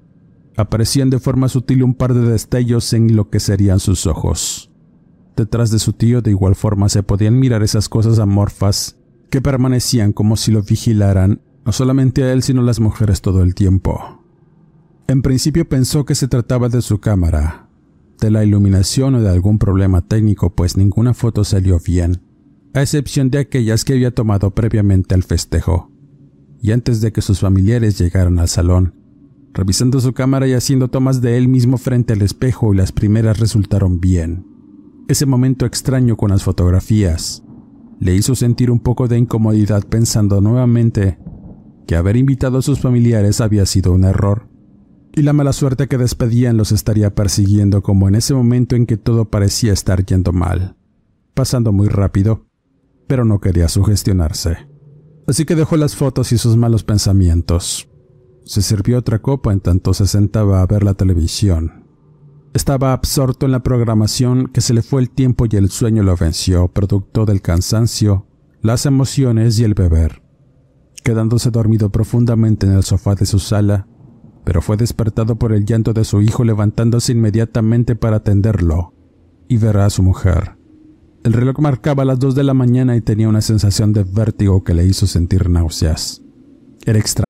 aparecían 0.56 1.10
de 1.10 1.18
forma 1.18 1.48
sutil 1.48 1.82
un 1.82 1.94
par 1.94 2.14
de 2.14 2.28
destellos 2.28 2.92
en 2.92 3.16
lo 3.16 3.30
que 3.30 3.40
serían 3.40 3.80
sus 3.80 4.06
ojos. 4.06 4.70
Detrás 5.36 5.70
de 5.70 5.78
su 5.78 5.92
tío 5.92 6.22
de 6.22 6.30
igual 6.30 6.54
forma 6.54 6.88
se 6.88 7.02
podían 7.02 7.38
mirar 7.38 7.62
esas 7.62 7.88
cosas 7.88 8.18
amorfas 8.18 8.98
que 9.30 9.40
permanecían 9.40 10.12
como 10.12 10.36
si 10.36 10.52
lo 10.52 10.62
vigilaran, 10.62 11.40
no 11.64 11.72
solamente 11.72 12.24
a 12.24 12.32
él, 12.32 12.42
sino 12.42 12.60
a 12.60 12.64
las 12.64 12.80
mujeres 12.80 13.22
todo 13.22 13.42
el 13.42 13.54
tiempo. 13.54 14.22
En 15.08 15.22
principio 15.22 15.68
pensó 15.68 16.04
que 16.04 16.14
se 16.14 16.28
trataba 16.28 16.68
de 16.68 16.82
su 16.82 17.00
cámara, 17.00 17.68
de 18.20 18.30
la 18.30 18.44
iluminación 18.44 19.14
o 19.14 19.22
de 19.22 19.30
algún 19.30 19.58
problema 19.58 20.02
técnico, 20.02 20.54
pues 20.54 20.76
ninguna 20.76 21.14
foto 21.14 21.44
salió 21.44 21.80
bien 21.80 22.20
a 22.74 22.82
excepción 22.82 23.30
de 23.30 23.38
aquellas 23.38 23.84
que 23.84 23.94
había 23.94 24.14
tomado 24.14 24.54
previamente 24.54 25.14
al 25.14 25.22
festejo, 25.22 25.90
y 26.62 26.72
antes 26.72 27.00
de 27.00 27.12
que 27.12 27.22
sus 27.22 27.40
familiares 27.40 27.98
llegaran 27.98 28.38
al 28.38 28.48
salón, 28.48 28.94
revisando 29.52 30.00
su 30.00 30.12
cámara 30.12 30.46
y 30.46 30.52
haciendo 30.52 30.88
tomas 30.88 31.20
de 31.20 31.36
él 31.36 31.48
mismo 31.48 31.78
frente 31.78 32.12
al 32.12 32.22
espejo 32.22 32.72
y 32.72 32.76
las 32.76 32.92
primeras 32.92 33.40
resultaron 33.40 34.00
bien. 34.00 34.46
Ese 35.08 35.26
momento 35.26 35.66
extraño 35.66 36.16
con 36.16 36.30
las 36.30 36.44
fotografías 36.44 37.42
le 38.00 38.16
hizo 38.16 38.34
sentir 38.34 38.70
un 38.70 38.80
poco 38.80 39.06
de 39.06 39.18
incomodidad 39.18 39.86
pensando 39.86 40.40
nuevamente 40.40 41.18
que 41.86 41.94
haber 41.94 42.16
invitado 42.16 42.58
a 42.58 42.62
sus 42.62 42.80
familiares 42.80 43.40
había 43.40 43.64
sido 43.66 43.92
un 43.92 44.04
error, 44.04 44.48
y 45.14 45.22
la 45.22 45.32
mala 45.32 45.52
suerte 45.52 45.86
que 45.86 45.98
despedían 45.98 46.56
los 46.56 46.72
estaría 46.72 47.14
persiguiendo 47.14 47.82
como 47.82 48.08
en 48.08 48.16
ese 48.16 48.34
momento 48.34 48.74
en 48.74 48.86
que 48.86 48.96
todo 48.96 49.30
parecía 49.30 49.72
estar 49.72 50.04
yendo 50.04 50.32
mal, 50.32 50.76
pasando 51.34 51.72
muy 51.72 51.88
rápido 51.88 52.50
pero 53.10 53.24
no 53.24 53.40
quería 53.40 53.68
sugestionarse. 53.68 54.68
Así 55.26 55.44
que 55.44 55.56
dejó 55.56 55.76
las 55.76 55.96
fotos 55.96 56.30
y 56.30 56.38
sus 56.38 56.56
malos 56.56 56.84
pensamientos. 56.84 57.88
Se 58.44 58.62
sirvió 58.62 58.98
otra 58.98 59.20
copa 59.20 59.52
en 59.52 59.58
tanto 59.58 59.94
se 59.94 60.06
sentaba 60.06 60.62
a 60.62 60.66
ver 60.66 60.84
la 60.84 60.94
televisión. 60.94 61.79
Estaba 62.52 62.92
absorto 62.92 63.46
en 63.46 63.52
la 63.52 63.62
programación 63.62 64.48
que 64.48 64.60
se 64.60 64.74
le 64.74 64.82
fue 64.82 65.00
el 65.00 65.10
tiempo 65.10 65.46
y 65.48 65.56
el 65.56 65.70
sueño 65.70 66.02
lo 66.02 66.16
venció, 66.16 66.66
producto 66.68 67.24
del 67.24 67.42
cansancio, 67.42 68.26
las 68.60 68.86
emociones 68.86 69.58
y 69.60 69.64
el 69.64 69.74
beber. 69.74 70.22
Quedándose 71.04 71.50
dormido 71.50 71.90
profundamente 71.90 72.66
en 72.66 72.72
el 72.72 72.82
sofá 72.82 73.14
de 73.14 73.24
su 73.24 73.38
sala, 73.38 73.86
pero 74.44 74.62
fue 74.62 74.76
despertado 74.76 75.36
por 75.36 75.52
el 75.52 75.64
llanto 75.64 75.92
de 75.92 76.04
su 76.04 76.22
hijo 76.22 76.42
levantándose 76.42 77.12
inmediatamente 77.12 77.94
para 77.94 78.16
atenderlo 78.16 78.94
y 79.48 79.56
ver 79.56 79.76
a 79.76 79.88
su 79.88 80.02
mujer. 80.02 80.56
El 81.22 81.34
reloj 81.34 81.58
marcaba 81.60 82.04
las 82.04 82.18
2 82.18 82.34
de 82.34 82.44
la 82.44 82.54
mañana 82.54 82.96
y 82.96 83.00
tenía 83.00 83.28
una 83.28 83.42
sensación 83.42 83.92
de 83.92 84.04
vértigo 84.04 84.64
que 84.64 84.74
le 84.74 84.86
hizo 84.86 85.06
sentir 85.06 85.48
náuseas. 85.50 86.22
Era 86.84 86.98
extraño. 86.98 87.29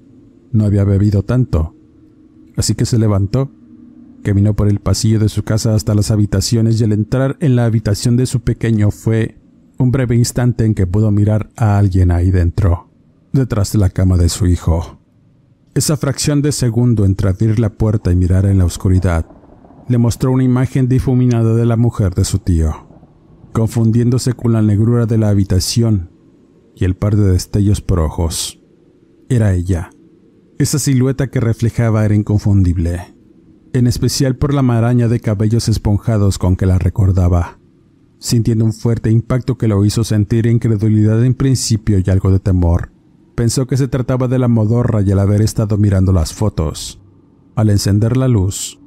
No 0.51 0.65
había 0.65 0.83
bebido 0.83 1.23
tanto. 1.23 1.75
Así 2.57 2.75
que 2.75 2.85
se 2.85 2.97
levantó, 2.97 3.51
caminó 4.23 4.55
por 4.55 4.67
el 4.67 4.79
pasillo 4.79 5.19
de 5.19 5.29
su 5.29 5.43
casa 5.43 5.73
hasta 5.73 5.95
las 5.95 6.11
habitaciones 6.11 6.79
y 6.79 6.83
al 6.83 6.91
entrar 6.91 7.37
en 7.39 7.55
la 7.55 7.65
habitación 7.65 8.17
de 8.17 8.25
su 8.25 8.41
pequeño 8.41 8.91
fue 8.91 9.37
un 9.77 9.91
breve 9.91 10.15
instante 10.15 10.65
en 10.65 10.75
que 10.75 10.85
pudo 10.87 11.11
mirar 11.11 11.49
a 11.55 11.77
alguien 11.77 12.11
ahí 12.11 12.31
dentro. 12.31 12.87
detrás 13.33 13.71
de 13.71 13.79
la 13.79 13.89
cama 13.89 14.17
de 14.17 14.27
su 14.27 14.45
hijo. 14.45 14.99
Esa 15.73 15.95
fracción 15.95 16.41
de 16.41 16.51
segundo 16.51 17.05
entre 17.05 17.29
abrir 17.29 17.59
la 17.59 17.69
puerta 17.69 18.11
y 18.11 18.15
mirar 18.17 18.45
en 18.45 18.57
la 18.57 18.65
oscuridad 18.65 19.25
le 19.87 19.97
mostró 19.97 20.31
una 20.31 20.43
imagen 20.43 20.89
difuminada 20.89 21.55
de 21.55 21.65
la 21.65 21.77
mujer 21.77 22.13
de 22.13 22.25
su 22.25 22.39
tío, 22.39 22.73
confundiéndose 23.53 24.33
con 24.33 24.51
la 24.51 24.61
negrura 24.61 25.05
de 25.05 25.17
la 25.17 25.29
habitación 25.29 26.09
y 26.75 26.83
el 26.83 26.95
par 26.95 27.15
de 27.15 27.31
destellos 27.31 27.81
por 27.81 28.01
ojos. 28.01 28.59
Era 29.29 29.53
ella. 29.53 29.91
Esa 30.61 30.77
silueta 30.77 31.31
que 31.31 31.39
reflejaba 31.39 32.05
era 32.05 32.13
inconfundible, 32.13 33.15
en 33.73 33.87
especial 33.87 34.35
por 34.35 34.53
la 34.53 34.61
maraña 34.61 35.07
de 35.07 35.19
cabellos 35.19 35.67
esponjados 35.67 36.37
con 36.37 36.55
que 36.55 36.67
la 36.67 36.77
recordaba, 36.77 37.57
sintiendo 38.19 38.65
un 38.65 38.71
fuerte 38.71 39.09
impacto 39.09 39.57
que 39.57 39.67
lo 39.67 39.83
hizo 39.85 40.03
sentir 40.03 40.45
incredulidad 40.45 41.25
en 41.25 41.33
principio 41.33 41.97
y 41.97 42.07
algo 42.11 42.29
de 42.31 42.39
temor. 42.39 42.91
Pensó 43.33 43.65
que 43.65 43.75
se 43.75 43.87
trataba 43.87 44.27
de 44.27 44.37
la 44.37 44.47
modorra 44.47 45.01
y 45.01 45.09
al 45.09 45.17
haber 45.17 45.41
estado 45.41 45.77
mirando 45.77 46.13
las 46.13 46.31
fotos, 46.31 47.01
al 47.55 47.71
encender 47.71 48.15
la 48.15 48.27
luz, 48.27 48.79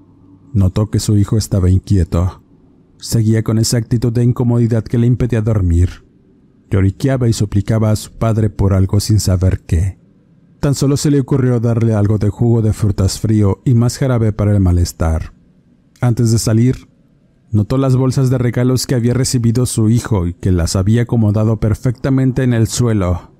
notó 0.53 0.91
que 0.91 1.01
su 1.01 1.17
hijo 1.17 1.37
estaba 1.37 1.71
inquieto. 1.71 2.45
Seguía 2.99 3.43
con 3.43 3.59
esa 3.59 3.79
actitud 3.79 4.13
de 4.13 4.23
incomodidad 4.23 4.85
que 4.85 4.99
le 4.99 5.09
impedía 5.09 5.43
dormir. 5.43 6.05
Lloriqueaba 6.71 7.29
y 7.29 7.33
suplicaba 7.33 7.91
a 7.91 7.97
su 7.97 8.13
padre 8.13 8.49
por 8.49 8.75
algo 8.75 9.01
sin 9.01 9.19
saber 9.19 9.63
qué. 9.67 10.04
Tan 10.65 10.75
solo 10.75 10.97
se 10.97 11.11
le 11.11 11.21
ocurrió 11.21 11.61
darle 11.61 11.93
algo 11.93 12.17
de 12.17 12.31
jugo 12.31 12.63
de 12.63 12.73
frutas 12.73 13.21
frío 13.21 13.61
y 13.67 13.75
más 13.75 13.99
jarabe 13.99 14.33
para 14.33 14.51
el 14.51 14.61
malestar. 14.61 15.35
Antes 16.01 16.33
de 16.33 16.39
salir, 16.39 16.89
notó 17.51 17.77
las 17.77 17.97
bolsas 17.97 18.31
de 18.31 18.39
regalos 18.39 18.87
que 18.87 18.95
había 18.95 19.13
recibido 19.13 19.67
su 19.67 19.91
hijo 19.91 20.27
y 20.27 20.33
que 20.33 20.53
las 20.53 20.75
había 20.75 21.03
acomodado 21.03 21.61
perfectamente 21.61 22.45
en 22.45 22.55
el 22.55 22.67
suelo, 22.67 23.31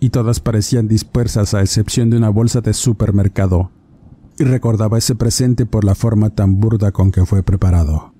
y 0.00 0.10
todas 0.10 0.40
parecían 0.40 0.86
dispersas 0.86 1.54
a 1.54 1.62
excepción 1.62 2.10
de 2.10 2.18
una 2.18 2.28
bolsa 2.28 2.60
de 2.60 2.74
supermercado, 2.74 3.70
y 4.38 4.44
recordaba 4.44 4.98
ese 4.98 5.14
presente 5.14 5.64
por 5.64 5.82
la 5.82 5.94
forma 5.94 6.28
tan 6.28 6.60
burda 6.60 6.92
con 6.92 7.10
que 7.10 7.24
fue 7.24 7.42
preparado. 7.42 8.12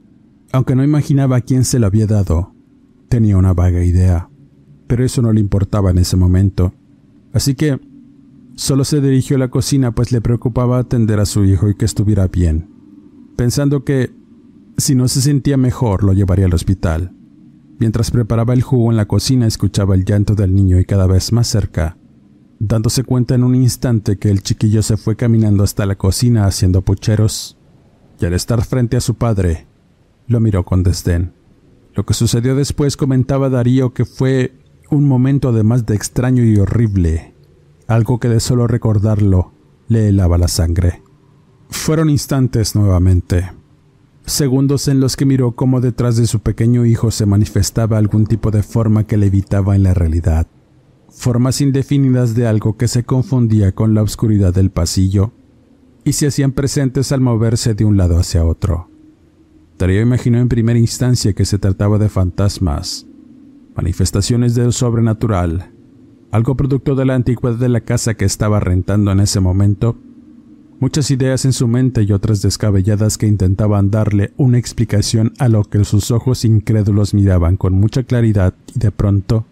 Aunque 0.53 0.75
no 0.75 0.83
imaginaba 0.83 1.42
quién 1.42 1.66
se 1.66 1.79
lo 1.79 1.88
había 1.88 2.07
dado, 2.07 2.55
tenía 3.11 3.37
una 3.37 3.53
vaga 3.53 3.85
idea, 3.85 4.31
pero 4.87 5.05
eso 5.05 5.21
no 5.21 5.35
le 5.35 5.40
importaba 5.40 5.90
en 5.90 5.99
ese 5.99 6.16
momento, 6.16 6.73
así 7.35 7.55
que 7.55 7.79
Solo 8.57 8.85
se 8.85 9.03
dirigió 9.03 9.37
a 9.37 9.38
la 9.38 9.49
cocina 9.49 9.95
pues 9.95 10.12
le 10.12 10.23
preocupaba 10.23 10.79
atender 10.79 11.21
a 11.21 11.27
su 11.27 11.45
hijo 11.45 11.69
y 11.69 11.75
que 11.75 11.85
estuviera 11.85 12.27
bien, 12.27 12.71
pensando 13.37 13.85
que 13.85 14.11
si 14.79 14.95
no 14.95 15.09
se 15.09 15.21
sentía 15.21 15.59
mejor 15.59 16.03
lo 16.03 16.14
llevaría 16.14 16.47
al 16.47 16.55
hospital. 16.55 17.12
Mientras 17.79 18.11
preparaba 18.11 18.55
el 18.55 18.62
jugo 18.62 18.90
en 18.90 18.97
la 18.97 19.05
cocina 19.05 19.47
escuchaba 19.47 19.95
el 19.95 20.07
llanto 20.07 20.35
del 20.35 20.55
niño 20.55 20.81
y 20.81 20.87
cada 20.87 21.07
vez 21.07 21.33
más 21.33 21.49
cerca, 21.49 21.99
dándose 22.59 23.05
cuenta 23.05 23.35
en 23.35 23.45
un 23.45 23.55
instante 23.55 24.16
que 24.16 24.31
el 24.31 24.42
chiquillo 24.42 24.83
se 24.83 24.97
fue 24.97 25.16
caminando 25.16 25.62
hasta 25.62 25.85
la 25.85 25.97
cocina 25.97 26.47
haciendo 26.47 26.81
pucheros, 26.81 27.59
y 28.19 28.25
al 28.25 28.33
estar 28.33 28.64
frente 28.64 28.97
a 28.97 29.03
su 29.03 29.16
padre, 29.16 29.66
lo 30.29 30.40
miró 30.40 30.64
con 30.64 30.83
desdén. 30.83 31.35
Lo 31.95 32.07
que 32.07 32.14
sucedió 32.14 32.57
después 32.57 32.97
comentaba 32.97 33.51
Darío 33.51 33.92
que 33.92 34.07
fue 34.07 34.55
un 34.90 35.05
momento 35.05 35.51
además 35.51 35.85
de 35.85 35.95
extraño 35.95 36.42
y 36.42 36.57
horrible, 36.57 37.36
algo 37.87 38.18
que 38.18 38.29
de 38.29 38.40
solo 38.40 38.66
recordarlo 38.66 39.53
le 39.88 40.09
helaba 40.09 40.38
la 40.38 40.49
sangre. 40.49 41.03
Fueron 41.68 42.11
instantes 42.11 42.75
nuevamente, 42.75 43.51
segundos 44.25 44.88
en 44.88 45.01
los 45.01 45.16
que 45.16 45.25
miró 45.25 45.53
cómo 45.53 45.81
detrás 45.81 46.16
de 46.16 46.27
su 46.27 46.40
pequeño 46.40 46.85
hijo 46.85 47.11
se 47.11 47.27
manifestaba 47.27 47.99
algún 47.99 48.27
tipo 48.27 48.51
de 48.51 48.62
forma 48.62 49.05
que 49.05 49.16
le 49.16 49.27
evitaba 49.27 49.77
en 49.77 49.83
la 49.83 49.94
realidad, 49.94 50.46
formas 51.09 51.61
indefinidas 51.61 52.35
de 52.35 52.46
algo 52.46 52.77
que 52.77 52.88
se 52.88 53.05
confundía 53.05 53.72
con 53.72 53.94
la 53.94 54.03
oscuridad 54.03 54.53
del 54.53 54.70
pasillo 54.70 55.33
y 56.05 56.12
se 56.12 56.27
hacían 56.29 56.53
presentes 56.53 57.11
al 57.12 57.20
moverse 57.20 57.75
de 57.75 57.85
un 57.85 57.96
lado 57.96 58.18
hacia 58.18 58.44
otro. 58.44 58.88
Darío 59.79 60.01
imaginó 60.01 60.38
en 60.38 60.49
primera 60.49 60.79
instancia 60.79 61.35
que 61.35 61.44
se 61.44 61.59
trataba 61.59 61.99
de 61.99 62.09
fantasmas, 62.09 63.07
manifestaciones 63.75 64.55
de 64.55 64.64
lo 64.64 64.72
sobrenatural, 64.72 65.72
algo 66.37 66.55
producto 66.55 66.94
de 66.94 67.07
la 67.07 67.14
antigüedad 67.14 67.57
de 67.57 67.70
la 67.70 67.81
casa 67.81 68.12
que 68.12 68.27
estaba 68.27 68.61
rentando 68.61 69.11
en 69.11 69.20
ese 69.20 69.40
momento, 69.40 69.96
muchas 70.81 71.11
ideas 71.11 71.46
en 71.46 71.55
su 71.55 71.66
mente 71.66 72.03
y 72.03 72.12
otras 72.12 72.42
descabelladas 72.42 73.16
que 73.16 73.27
intentaban 73.27 73.90
darle 73.90 74.35
una 74.37 74.59
explicación 74.59 75.33
a 75.38 75.49
lo 75.49 75.64
que 75.64 75.83
sus 75.87 76.11
ojos 76.11 76.44
incrédulos 76.44 77.14
miraban 77.14 77.57
con 77.57 77.72
mucha 77.72 78.03
claridad 78.03 78.53
y 78.75 78.79
de 78.79 78.90
pronto, 78.90 79.46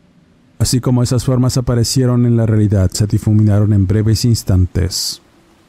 así 0.59 0.81
como 0.81 1.03
esas 1.03 1.25
formas 1.25 1.57
aparecieron 1.57 2.27
en 2.27 2.37
la 2.37 2.45
realidad, 2.45 2.91
se 2.91 3.07
difuminaron 3.07 3.73
en 3.73 3.87
breves 3.87 4.27
instantes, 4.27 5.23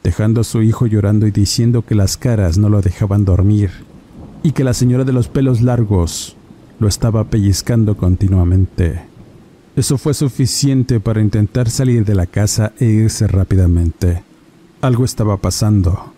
dejando 0.04 0.41
a 0.41 0.43
su 0.43 0.63
hijo 0.63 0.86
llorando 0.86 1.28
y 1.28 1.32
diciendo 1.32 1.86
que 1.86 1.95
las 1.95 2.17
caras 2.17 2.58
no 2.58 2.67
lo 2.67 2.82
dejaban 2.82 3.23
dormir 3.23 3.71
y 4.43 4.51
que 4.51 4.65
la 4.65 4.73
señora 4.73 5.06
de 5.06 5.13
los 5.13 5.30
pelos 5.30 5.62
largos 5.62 6.36
lo 6.78 6.89
estaba 6.89 7.23
pellizcando 7.23 7.95
continuamente. 7.95 9.14
Eso 9.75 9.97
fue 9.97 10.13
suficiente 10.13 11.01
para 11.01 11.21
intentar 11.21 11.69
salir 11.69 12.05
de 12.05 12.15
la 12.15 12.27
casa 12.27 12.71
e 12.79 12.85
irse 12.85 13.27
rápidamente. 13.27 14.23
Algo 14.79 15.03
estaba 15.03 15.35
pasando. 15.35 16.13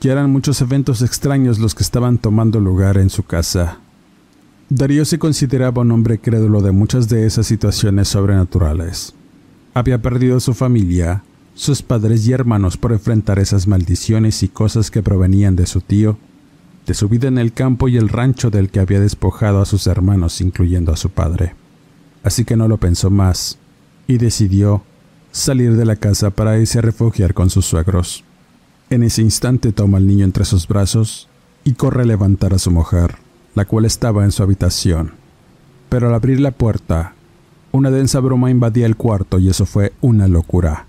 Ya 0.00 0.10
eran 0.12 0.32
muchos 0.32 0.60
eventos 0.60 1.02
extraños 1.02 1.60
los 1.60 1.76
que 1.76 1.84
estaban 1.84 2.18
tomando 2.18 2.58
lugar 2.58 2.98
en 2.98 3.08
su 3.08 3.22
casa. 3.22 3.78
Darío 4.68 5.04
se 5.04 5.20
consideraba 5.20 5.82
un 5.82 5.92
hombre 5.92 6.18
crédulo 6.18 6.60
de 6.62 6.72
muchas 6.72 7.08
de 7.08 7.26
esas 7.26 7.46
situaciones 7.46 8.08
sobrenaturales. 8.08 9.14
Había 9.72 10.02
perdido 10.02 10.40
su 10.40 10.52
familia, 10.52 11.22
sus 11.54 11.82
padres 11.82 12.26
y 12.26 12.32
hermanos 12.32 12.76
por 12.76 12.92
enfrentar 12.92 13.38
esas 13.38 13.68
maldiciones 13.68 14.42
y 14.42 14.48
cosas 14.48 14.90
que 14.90 15.04
provenían 15.04 15.54
de 15.54 15.66
su 15.66 15.80
tío, 15.80 16.18
de 16.88 16.94
su 16.94 17.08
vida 17.08 17.28
en 17.28 17.38
el 17.38 17.52
campo 17.52 17.86
y 17.86 17.98
el 17.98 18.08
rancho 18.08 18.50
del 18.50 18.68
que 18.68 18.80
había 18.80 18.98
despojado 18.98 19.60
a 19.60 19.64
sus 19.64 19.86
hermanos, 19.86 20.40
incluyendo 20.40 20.92
a 20.92 20.96
su 20.96 21.10
padre 21.10 21.54
así 22.26 22.44
que 22.44 22.56
no 22.56 22.66
lo 22.66 22.78
pensó 22.78 23.08
más 23.08 23.56
y 24.08 24.18
decidió 24.18 24.82
salir 25.30 25.76
de 25.76 25.84
la 25.84 25.94
casa 25.94 26.30
para 26.30 26.58
irse 26.58 26.80
a 26.80 26.82
refugiar 26.82 27.34
con 27.34 27.50
sus 27.50 27.66
suegros. 27.66 28.24
En 28.90 29.04
ese 29.04 29.22
instante 29.22 29.70
toma 29.70 29.98
al 29.98 30.08
niño 30.08 30.24
entre 30.24 30.44
sus 30.44 30.66
brazos 30.66 31.28
y 31.62 31.74
corre 31.74 32.02
a 32.02 32.04
levantar 32.04 32.52
a 32.52 32.58
su 32.58 32.72
mujer, 32.72 33.14
la 33.54 33.64
cual 33.64 33.84
estaba 33.84 34.24
en 34.24 34.32
su 34.32 34.42
habitación. 34.42 35.12
Pero 35.88 36.08
al 36.08 36.14
abrir 36.14 36.40
la 36.40 36.50
puerta, 36.50 37.14
una 37.70 37.92
densa 37.92 38.18
bruma 38.18 38.50
invadía 38.50 38.86
el 38.86 38.96
cuarto 38.96 39.38
y 39.38 39.48
eso 39.48 39.64
fue 39.64 39.92
una 40.00 40.26
locura. 40.26 40.86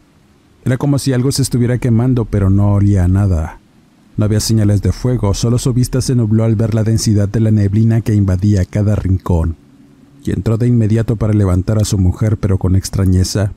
Era 0.65 0.77
como 0.77 0.97
si 0.97 1.13
algo 1.13 1.31
se 1.31 1.43
estuviera 1.43 1.77
quemando 1.77 2.25
pero 2.25 2.49
no 2.49 2.73
olía 2.73 3.03
a 3.03 3.07
nada. 3.07 3.59
No 4.17 4.25
había 4.25 4.39
señales 4.39 4.81
de 4.81 4.91
fuego, 4.91 5.35
solo 5.35 5.59
su 5.59 5.71
vista 5.71 6.01
se 6.01 6.15
nubló 6.15 6.45
al 6.45 6.55
ver 6.55 6.73
la 6.73 6.83
densidad 6.83 7.29
de 7.29 7.41
la 7.41 7.51
neblina 7.51 8.01
que 8.01 8.15
invadía 8.15 8.65
cada 8.65 8.95
rincón 8.95 9.66
y 10.27 10.31
entró 10.31 10.57
de 10.57 10.67
inmediato 10.67 11.15
para 11.15 11.33
levantar 11.33 11.77
a 11.77 11.85
su 11.85 11.97
mujer, 11.97 12.37
pero 12.37 12.57
con 12.57 12.75
extrañeza, 12.75 13.53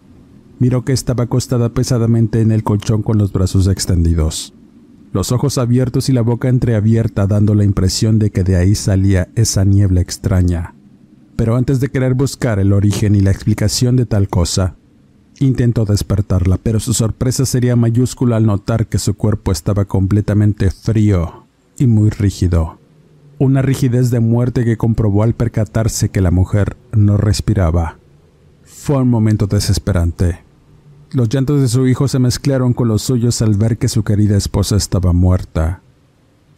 miró 0.58 0.84
que 0.84 0.92
estaba 0.92 1.24
acostada 1.24 1.70
pesadamente 1.70 2.40
en 2.40 2.52
el 2.52 2.62
colchón 2.62 3.02
con 3.02 3.18
los 3.18 3.32
brazos 3.32 3.66
extendidos, 3.66 4.54
los 5.12 5.32
ojos 5.32 5.58
abiertos 5.58 6.08
y 6.08 6.12
la 6.12 6.22
boca 6.22 6.48
entreabierta 6.48 7.26
dando 7.26 7.54
la 7.54 7.64
impresión 7.64 8.18
de 8.18 8.30
que 8.30 8.44
de 8.44 8.56
ahí 8.56 8.74
salía 8.74 9.28
esa 9.34 9.64
niebla 9.64 10.00
extraña. 10.00 10.74
Pero 11.36 11.56
antes 11.56 11.80
de 11.80 11.88
querer 11.88 12.14
buscar 12.14 12.58
el 12.58 12.72
origen 12.72 13.14
y 13.14 13.20
la 13.20 13.30
explicación 13.30 13.96
de 13.96 14.06
tal 14.06 14.28
cosa, 14.28 14.76
intentó 15.40 15.86
despertarla, 15.86 16.58
pero 16.62 16.80
su 16.80 16.92
sorpresa 16.92 17.46
sería 17.46 17.76
mayúscula 17.76 18.36
al 18.36 18.46
notar 18.46 18.86
que 18.86 18.98
su 18.98 19.14
cuerpo 19.14 19.50
estaba 19.50 19.86
completamente 19.86 20.70
frío 20.70 21.46
y 21.78 21.86
muy 21.86 22.10
rígido 22.10 22.79
una 23.40 23.62
rigidez 23.62 24.10
de 24.10 24.20
muerte 24.20 24.66
que 24.66 24.76
comprobó 24.76 25.22
al 25.22 25.32
percatarse 25.32 26.10
que 26.10 26.20
la 26.20 26.30
mujer 26.30 26.76
no 26.92 27.16
respiraba. 27.16 27.96
Fue 28.64 28.98
un 28.98 29.08
momento 29.08 29.46
desesperante. 29.46 30.40
Los 31.12 31.30
llantos 31.30 31.62
de 31.62 31.68
su 31.68 31.86
hijo 31.86 32.06
se 32.06 32.18
mezclaron 32.18 32.74
con 32.74 32.88
los 32.88 33.00
suyos 33.00 33.40
al 33.40 33.54
ver 33.54 33.78
que 33.78 33.88
su 33.88 34.04
querida 34.04 34.36
esposa 34.36 34.76
estaba 34.76 35.14
muerta. 35.14 35.80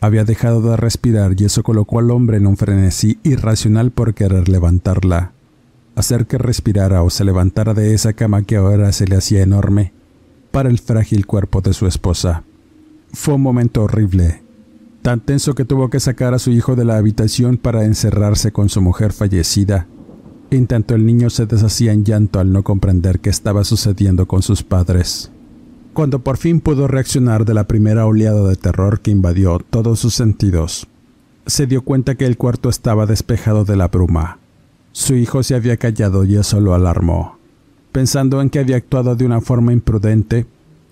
Había 0.00 0.24
dejado 0.24 0.60
de 0.60 0.76
respirar 0.76 1.40
y 1.40 1.44
eso 1.44 1.62
colocó 1.62 2.00
al 2.00 2.10
hombre 2.10 2.38
en 2.38 2.48
un 2.48 2.56
frenesí 2.56 3.20
irracional 3.22 3.92
por 3.92 4.12
querer 4.12 4.48
levantarla, 4.48 5.30
hacer 5.94 6.26
que 6.26 6.36
respirara 6.36 7.04
o 7.04 7.10
se 7.10 7.22
levantara 7.24 7.74
de 7.74 7.94
esa 7.94 8.12
cama 8.12 8.42
que 8.42 8.56
ahora 8.56 8.90
se 8.90 9.06
le 9.06 9.14
hacía 9.14 9.42
enorme 9.42 9.92
para 10.50 10.68
el 10.68 10.80
frágil 10.80 11.26
cuerpo 11.26 11.60
de 11.60 11.74
su 11.74 11.86
esposa. 11.86 12.42
Fue 13.12 13.34
un 13.34 13.42
momento 13.42 13.84
horrible, 13.84 14.41
tan 15.02 15.20
tenso 15.20 15.54
que 15.54 15.64
tuvo 15.64 15.90
que 15.90 16.00
sacar 16.00 16.32
a 16.32 16.38
su 16.38 16.50
hijo 16.52 16.76
de 16.76 16.84
la 16.84 16.96
habitación 16.96 17.56
para 17.56 17.84
encerrarse 17.84 18.52
con 18.52 18.68
su 18.68 18.80
mujer 18.80 19.12
fallecida. 19.12 19.86
En 20.50 20.66
tanto 20.68 20.94
el 20.94 21.04
niño 21.04 21.28
se 21.28 21.46
deshacía 21.46 21.92
en 21.92 22.04
llanto 22.04 22.38
al 22.38 22.52
no 22.52 22.62
comprender 22.62 23.18
qué 23.18 23.28
estaba 23.28 23.64
sucediendo 23.64 24.26
con 24.26 24.42
sus 24.42 24.62
padres. 24.62 25.30
Cuando 25.92 26.20
por 26.20 26.36
fin 26.36 26.60
pudo 26.60 26.86
reaccionar 26.86 27.44
de 27.44 27.52
la 27.52 27.66
primera 27.66 28.06
oleada 28.06 28.48
de 28.48 28.56
terror 28.56 29.00
que 29.00 29.10
invadió 29.10 29.58
todos 29.58 29.98
sus 29.98 30.14
sentidos, 30.14 30.86
se 31.46 31.66
dio 31.66 31.82
cuenta 31.82 32.14
que 32.14 32.24
el 32.24 32.36
cuarto 32.36 32.68
estaba 32.68 33.04
despejado 33.06 33.64
de 33.64 33.76
la 33.76 33.88
bruma. 33.88 34.38
Su 34.92 35.16
hijo 35.16 35.42
se 35.42 35.54
había 35.54 35.76
callado 35.78 36.24
y 36.24 36.36
eso 36.36 36.60
lo 36.60 36.74
alarmó. 36.74 37.38
Pensando 37.90 38.40
en 38.40 38.50
que 38.50 38.60
había 38.60 38.76
actuado 38.76 39.16
de 39.16 39.26
una 39.26 39.40
forma 39.40 39.72
imprudente, 39.72 40.46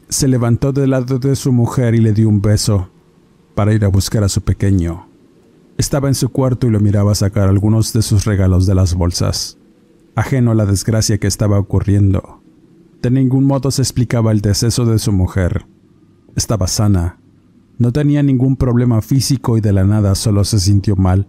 se 0.09 0.27
levantó 0.27 0.73
del 0.73 0.91
lado 0.91 1.19
de 1.19 1.37
su 1.37 1.53
mujer 1.53 1.95
y 1.95 1.99
le 1.99 2.13
dio 2.13 2.29
un 2.29 2.43
beso 2.43 2.89
para 3.61 3.75
ir 3.75 3.85
a 3.85 3.89
buscar 3.89 4.25
a 4.25 4.31
su 4.31 4.41
pequeño. 4.41 5.07
Estaba 5.77 6.09
en 6.09 6.15
su 6.15 6.31
cuarto 6.31 6.67
y 6.67 6.71
lo 6.71 6.81
miraba 6.81 7.15
sacar 7.15 7.47
algunos 7.47 7.93
de 7.93 8.01
sus 8.01 8.25
regalos 8.25 8.65
de 8.65 8.75
las 8.75 8.95
bolsas, 8.95 9.59
ajeno 10.15 10.53
a 10.53 10.55
la 10.55 10.65
desgracia 10.65 11.19
que 11.19 11.27
estaba 11.27 11.59
ocurriendo. 11.59 12.41
De 13.03 13.11
ningún 13.11 13.45
modo 13.45 13.71
se 13.71 13.83
explicaba 13.83 14.33
el 14.33 14.41
deceso 14.41 14.87
de 14.87 14.99
su 14.99 15.13
mujer. 15.13 15.67
Estaba 16.37 16.69
sana, 16.69 17.19
no 17.77 17.93
tenía 17.93 18.23
ningún 18.23 18.57
problema 18.57 19.03
físico 19.03 19.59
y 19.59 19.61
de 19.61 19.75
la 19.75 19.85
nada 19.85 20.15
solo 20.15 20.45
se 20.45 20.59
sintió 20.59 20.97
mal, 20.97 21.29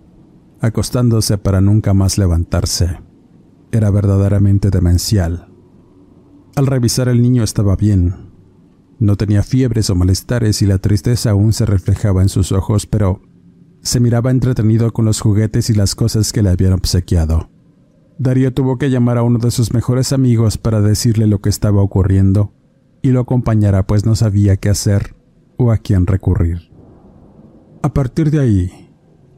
acostándose 0.62 1.38
para 1.38 1.60
nunca 1.60 1.94
más 1.94 2.18
levantarse. 2.18 3.02
Era 3.74 3.92
verdaderamente 3.92 4.70
demencial. 4.70 5.50
Al 6.56 6.68
revisar 6.68 7.10
el 7.10 7.22
niño 7.22 7.44
estaba 7.44 7.76
bien. 7.76 8.31
No 9.02 9.16
tenía 9.16 9.42
fiebres 9.42 9.90
o 9.90 9.96
malestares 9.96 10.62
y 10.62 10.68
la 10.68 10.78
tristeza 10.78 11.32
aún 11.32 11.54
se 11.54 11.66
reflejaba 11.66 12.22
en 12.22 12.30
sus 12.30 12.52
ojos, 12.52 12.86
pero 12.86 13.20
se 13.82 14.00
miraba 14.00 14.30
entretenido 14.30 14.94
con 14.94 15.06
los 15.06 15.22
juguetes 15.22 15.72
y 15.72 15.74
las 15.74 15.96
cosas 15.96 16.32
que 16.32 16.44
le 16.44 16.52
habían 16.52 16.74
obsequiado. 16.74 17.50
Darío 18.20 18.54
tuvo 18.54 18.78
que 18.78 18.92
llamar 18.92 19.18
a 19.18 19.24
uno 19.24 19.40
de 19.40 19.50
sus 19.50 19.74
mejores 19.74 20.14
amigos 20.14 20.60
para 20.60 20.82
decirle 20.82 21.26
lo 21.26 21.42
que 21.42 21.50
estaba 21.50 21.82
ocurriendo 21.82 22.54
y 23.02 23.10
lo 23.10 23.22
acompañara 23.22 23.88
pues 23.88 24.06
no 24.06 24.16
sabía 24.16 24.58
qué 24.58 24.70
hacer 24.70 25.16
o 25.58 25.72
a 25.72 25.80
quién 25.80 26.06
recurrir. 26.06 26.72
A 27.82 27.96
partir 27.96 28.30
de 28.30 28.40
ahí, 28.40 28.92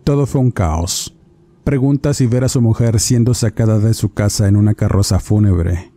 todo 0.03 0.25
fue 0.25 0.41
un 0.41 0.51
caos. 0.51 1.17
Preguntas 1.63 2.19
y 2.19 2.27
ver 2.27 2.43
a 2.43 2.49
su 2.49 2.61
mujer 2.61 2.99
siendo 2.99 3.33
sacada 3.33 3.79
de 3.79 3.93
su 3.93 4.13
casa 4.13 4.49
en 4.49 4.57
una 4.57 4.73
carroza 4.73 5.19
fúnebre. 5.21 5.93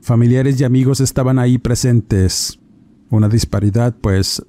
Familiares 0.00 0.58
y 0.58 0.64
amigos 0.64 1.02
estaban 1.02 1.38
ahí 1.38 1.58
presentes. 1.58 2.60
Una 3.10 3.28
disparidad, 3.28 3.96
pues 4.00 4.42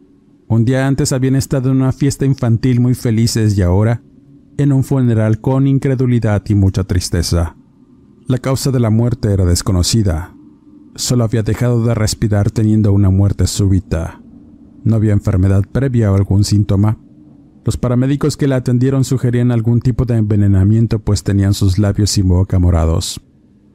un 0.47 0.65
día 0.65 0.85
antes 0.85 1.13
habían 1.13 1.35
estado 1.35 1.71
en 1.71 1.77
una 1.77 1.91
fiesta 1.91 2.25
infantil 2.25 2.79
muy 2.79 2.93
felices 2.93 3.57
y 3.57 3.63
ahora 3.63 4.03
en 4.57 4.71
un 4.71 4.83
funeral 4.83 5.41
con 5.41 5.65
incredulidad 5.65 6.43
y 6.47 6.55
mucha 6.55 6.83
tristeza. 6.83 7.55
La 8.27 8.37
causa 8.37 8.69
de 8.69 8.79
la 8.79 8.91
muerte 8.91 9.33
era 9.33 9.45
desconocida. 9.45 10.35
Solo 10.95 11.23
había 11.23 11.41
dejado 11.41 11.83
de 11.83 11.95
respirar 11.95 12.51
teniendo 12.51 12.93
una 12.93 13.09
muerte 13.09 13.47
súbita. 13.47 14.21
No 14.83 14.95
había 14.95 15.13
enfermedad 15.13 15.63
previa 15.71 16.11
o 16.11 16.15
algún 16.15 16.43
síntoma. 16.43 16.99
Los 17.65 17.77
paramédicos 17.77 18.37
que 18.37 18.47
la 18.47 18.57
atendieron 18.57 19.03
sugerían 19.03 19.51
algún 19.51 19.81
tipo 19.81 20.05
de 20.05 20.17
envenenamiento 20.17 20.99
pues 20.99 21.23
tenían 21.23 21.53
sus 21.53 21.79
labios 21.79 22.17
y 22.17 22.21
boca 22.21 22.59
morados, 22.59 23.21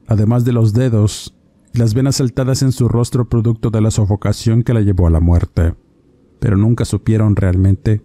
además 0.06 0.44
de 0.44 0.52
los 0.52 0.72
dedos 0.72 1.35
las 1.72 1.94
venas 1.94 2.16
saltadas 2.16 2.62
en 2.62 2.72
su 2.72 2.88
rostro 2.88 3.28
producto 3.28 3.70
de 3.70 3.80
la 3.80 3.90
sofocación 3.90 4.62
que 4.62 4.74
la 4.74 4.80
llevó 4.80 5.06
a 5.06 5.10
la 5.10 5.20
muerte, 5.20 5.74
pero 6.38 6.56
nunca 6.56 6.84
supieron 6.84 7.36
realmente 7.36 8.02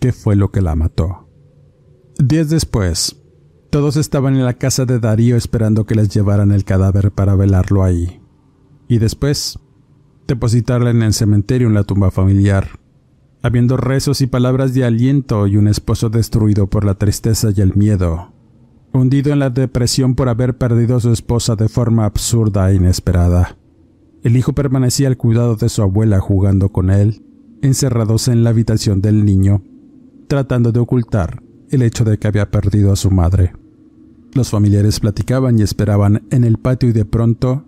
qué 0.00 0.12
fue 0.12 0.36
lo 0.36 0.50
que 0.50 0.60
la 0.60 0.74
mató. 0.74 1.28
Días 2.18 2.50
después, 2.50 3.20
todos 3.70 3.96
estaban 3.96 4.34
en 4.34 4.44
la 4.44 4.54
casa 4.54 4.84
de 4.84 4.98
Darío 4.98 5.36
esperando 5.36 5.86
que 5.86 5.94
les 5.94 6.08
llevaran 6.08 6.50
el 6.50 6.64
cadáver 6.64 7.12
para 7.12 7.36
velarlo 7.36 7.84
ahí. 7.84 8.20
Y 8.88 8.98
después, 8.98 9.58
depositarla 10.26 10.90
en 10.90 11.02
el 11.02 11.14
cementerio 11.14 11.68
en 11.68 11.74
la 11.74 11.84
tumba 11.84 12.10
familiar, 12.10 12.80
habiendo 13.42 13.76
rezos 13.76 14.20
y 14.20 14.26
palabras 14.26 14.74
de 14.74 14.84
aliento 14.84 15.46
y 15.46 15.56
un 15.56 15.68
esposo 15.68 16.10
destruido 16.10 16.66
por 16.66 16.84
la 16.84 16.94
tristeza 16.94 17.50
y 17.54 17.60
el 17.60 17.74
miedo, 17.74 18.32
hundido 18.92 19.32
en 19.32 19.38
la 19.38 19.50
depresión 19.50 20.14
por 20.14 20.28
haber 20.28 20.56
perdido 20.56 20.96
a 20.96 21.00
su 21.00 21.12
esposa 21.12 21.56
de 21.56 21.68
forma 21.68 22.04
absurda 22.04 22.70
e 22.70 22.74
inesperada. 22.74 23.56
El 24.22 24.36
hijo 24.36 24.52
permanecía 24.52 25.08
al 25.08 25.16
cuidado 25.16 25.56
de 25.56 25.68
su 25.68 25.82
abuela 25.82 26.20
jugando 26.20 26.70
con 26.70 26.90
él, 26.90 27.24
encerrados 27.62 28.28
en 28.28 28.44
la 28.44 28.50
habitación 28.50 29.00
del 29.00 29.24
niño, 29.24 29.62
tratando 30.28 30.72
de 30.72 30.80
ocultar 30.80 31.42
el 31.70 31.82
hecho 31.82 32.04
de 32.04 32.18
que 32.18 32.28
había 32.28 32.50
perdido 32.50 32.92
a 32.92 32.96
su 32.96 33.10
madre. 33.10 33.52
Los 34.34 34.50
familiares 34.50 35.00
platicaban 35.00 35.58
y 35.58 35.62
esperaban 35.62 36.26
en 36.30 36.44
el 36.44 36.58
patio 36.58 36.88
y 36.88 36.92
de 36.92 37.04
pronto 37.04 37.64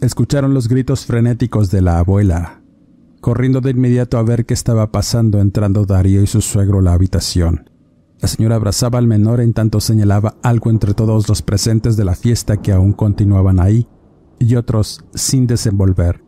escucharon 0.00 0.54
los 0.54 0.68
gritos 0.68 1.06
frenéticos 1.06 1.70
de 1.70 1.82
la 1.82 1.98
abuela. 1.98 2.60
Corriendo 3.20 3.60
de 3.60 3.70
inmediato 3.70 4.18
a 4.18 4.22
ver 4.22 4.44
qué 4.44 4.54
estaba 4.54 4.92
pasando, 4.92 5.40
entrando 5.40 5.86
Darío 5.86 6.22
y 6.22 6.26
su 6.26 6.40
suegro 6.40 6.80
a 6.80 6.82
la 6.82 6.92
habitación. 6.92 7.70
La 8.24 8.28
señora 8.28 8.56
abrazaba 8.56 8.98
al 8.98 9.06
menor 9.06 9.42
en 9.42 9.52
tanto 9.52 9.80
señalaba 9.80 10.36
algo 10.42 10.70
entre 10.70 10.94
todos 10.94 11.28
los 11.28 11.42
presentes 11.42 11.98
de 11.98 12.06
la 12.06 12.14
fiesta 12.14 12.56
que 12.56 12.72
aún 12.72 12.94
continuaban 12.94 13.60
ahí 13.60 13.86
y 14.38 14.54
otros 14.54 15.04
sin 15.12 15.46
desenvolver, 15.46 16.24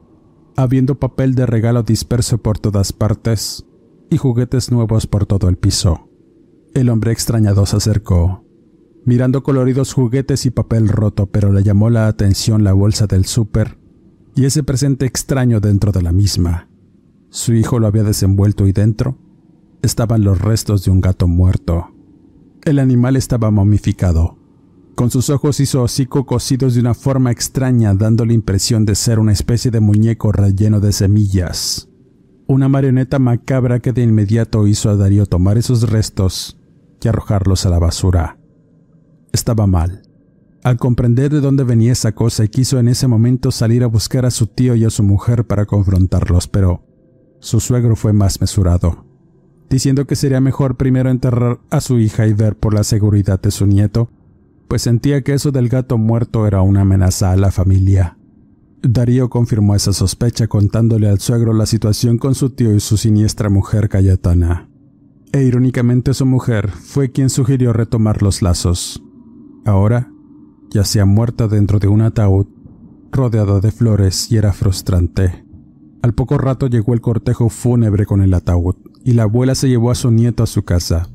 habiendo 0.59 0.99
papel 0.99 1.35
de 1.35 1.47
regalo 1.47 1.85
disperso 1.85 2.37
por 2.37 2.59
todas 2.59 2.93
partes 2.93 3.65
y 4.11 4.19
juguetes 4.19 4.71
nuevos 4.71 5.07
por 5.07 5.25
todo 5.25 5.49
el 5.49 5.57
piso. 5.57 6.11
El 6.75 6.91
hombre 6.91 7.13
extrañado 7.13 7.65
se 7.65 7.77
acercó, 7.77 8.45
mirando 9.07 9.43
coloridos 9.43 9.95
juguetes 9.95 10.45
y 10.45 10.51
papel 10.51 10.89
roto, 10.89 11.29
pero 11.29 11.51
le 11.51 11.63
llamó 11.63 11.89
la 11.89 12.09
atención 12.09 12.63
la 12.63 12.75
bolsa 12.75 13.07
del 13.07 13.25
súper 13.25 13.79
y 14.35 14.45
ese 14.45 14.63
presente 14.63 15.07
extraño 15.07 15.61
dentro 15.61 15.93
de 15.93 16.03
la 16.03 16.13
misma. 16.13 16.69
Su 17.31 17.55
hijo 17.55 17.79
lo 17.79 17.87
había 17.87 18.03
desenvuelto 18.03 18.67
y 18.67 18.73
dentro 18.73 19.17
estaban 19.87 20.25
los 20.25 20.41
restos 20.41 20.85
de 20.85 20.91
un 20.91 21.01
gato 21.01 21.27
muerto. 21.29 21.89
El 22.65 22.79
animal 22.79 23.17
estaba 23.17 23.51
momificado, 23.51 24.37
con 24.95 25.11
sus 25.11 25.31
ojos 25.31 25.61
y 25.61 25.67
su 25.67 25.81
hocico 25.81 26.27
cosidos 26.27 26.75
de 26.75 26.81
una 26.81 26.95
forma 26.95 27.31
extraña, 27.31 27.95
dando 27.95 28.25
la 28.25 28.33
impresión 28.33 28.85
de 28.85 28.95
ser 28.95 29.19
una 29.19 29.33
especie 29.33 29.71
de 29.71 29.81
muñeco 29.81 30.33
relleno 30.33 30.81
de 30.81 30.93
semillas. 30.93 31.89
Una 32.47 32.69
marioneta 32.69 33.19
macabra 33.19 33.81
que 33.81 33.93
de 33.93 34.03
inmediato 34.03 34.67
hizo 34.67 34.91
a 34.91 34.97
Darío 34.97 35.27
tomar 35.27 35.59
esos 35.59 35.91
restos 35.91 36.59
y 37.03 37.09
arrojarlos 37.09 37.67
a 37.67 37.71
la 37.71 37.79
basura 37.79 38.39
estaba 39.37 39.67
mal. 39.67 40.03
Al 40.65 40.79
comprender 40.79 41.31
de 41.33 41.41
dónde 41.41 41.63
venía 41.63 41.93
esa 41.93 42.13
cosa, 42.13 42.47
quiso 42.49 42.81
en 42.81 42.89
ese 42.89 43.07
momento 43.07 43.53
salir 43.53 43.85
a 43.85 43.87
buscar 43.87 44.27
a 44.27 44.33
su 44.33 44.49
tío 44.49 44.75
y 44.75 44.85
a 44.85 44.91
su 44.91 45.05
mujer 45.05 45.47
para 45.47 45.67
confrontarlos, 45.67 46.49
pero 46.49 46.85
su 47.39 47.61
suegro 47.61 47.95
fue 47.95 48.13
más 48.13 48.41
mesurado, 48.41 49.06
diciendo 49.69 50.07
que 50.07 50.17
sería 50.17 50.41
mejor 50.41 50.77
primero 50.77 51.11
enterrar 51.11 51.61
a 51.71 51.81
su 51.81 51.99
hija 51.99 52.27
y 52.27 52.33
ver 52.33 52.57
por 52.57 52.75
la 52.75 52.85
seguridad 52.85 53.41
de 53.41 53.51
su 53.51 53.67
nieto, 53.67 54.11
pues 54.69 54.83
sentía 54.83 55.23
que 55.23 55.35
eso 55.35 55.53
del 55.53 55.69
gato 55.69 55.99
muerto 55.99 56.47
era 56.47 56.63
una 56.63 56.83
amenaza 56.83 57.33
a 57.33 57.37
la 57.37 57.51
familia. 57.51 58.19
Darío 58.83 59.31
confirmó 59.31 59.75
esa 59.75 59.93
sospecha 59.93 60.47
contándole 60.49 61.09
al 61.09 61.21
suegro 61.21 61.53
la 61.53 61.67
situación 61.67 62.19
con 62.19 62.35
su 62.35 62.51
tío 62.51 62.75
y 62.75 62.81
su 62.81 62.97
siniestra 62.97 63.49
mujer 63.49 63.89
Cayetana. 63.89 64.69
E 65.33 65.43
irónicamente 65.43 66.15
su 66.15 66.27
mujer 66.27 66.71
fue 66.71 67.11
quien 67.11 67.31
sugirió 67.31 67.73
retomar 67.73 68.23
los 68.23 68.43
lazos. 68.43 69.03
Ahora 69.65 70.11
yacía 70.71 71.05
muerta 71.05 71.49
dentro 71.49 71.79
de 71.79 71.89
un 71.89 72.03
ataúd 72.03 72.47
rodeada 73.11 73.61
de 73.61 73.73
flores 73.73 74.31
y 74.31 74.37
era 74.37 74.53
frustrante. 74.53 75.46
Al 76.07 76.15
poco 76.15 76.39
rato 76.39 76.69
llegó 76.69 76.95
el 76.95 77.01
cortejo 77.01 77.49
fúnebre 77.49 78.07
con 78.07 78.23
el 78.23 78.33
ataúd 78.33 78.77
y 79.03 79.15
la 79.15 79.25
abuela 79.25 79.57
se 79.57 79.69
llevó 79.69 79.91
a 79.91 79.97
su 79.97 80.13
nieto 80.13 80.45
a 80.45 80.47
su 80.47 80.65
casa. 80.65 81.09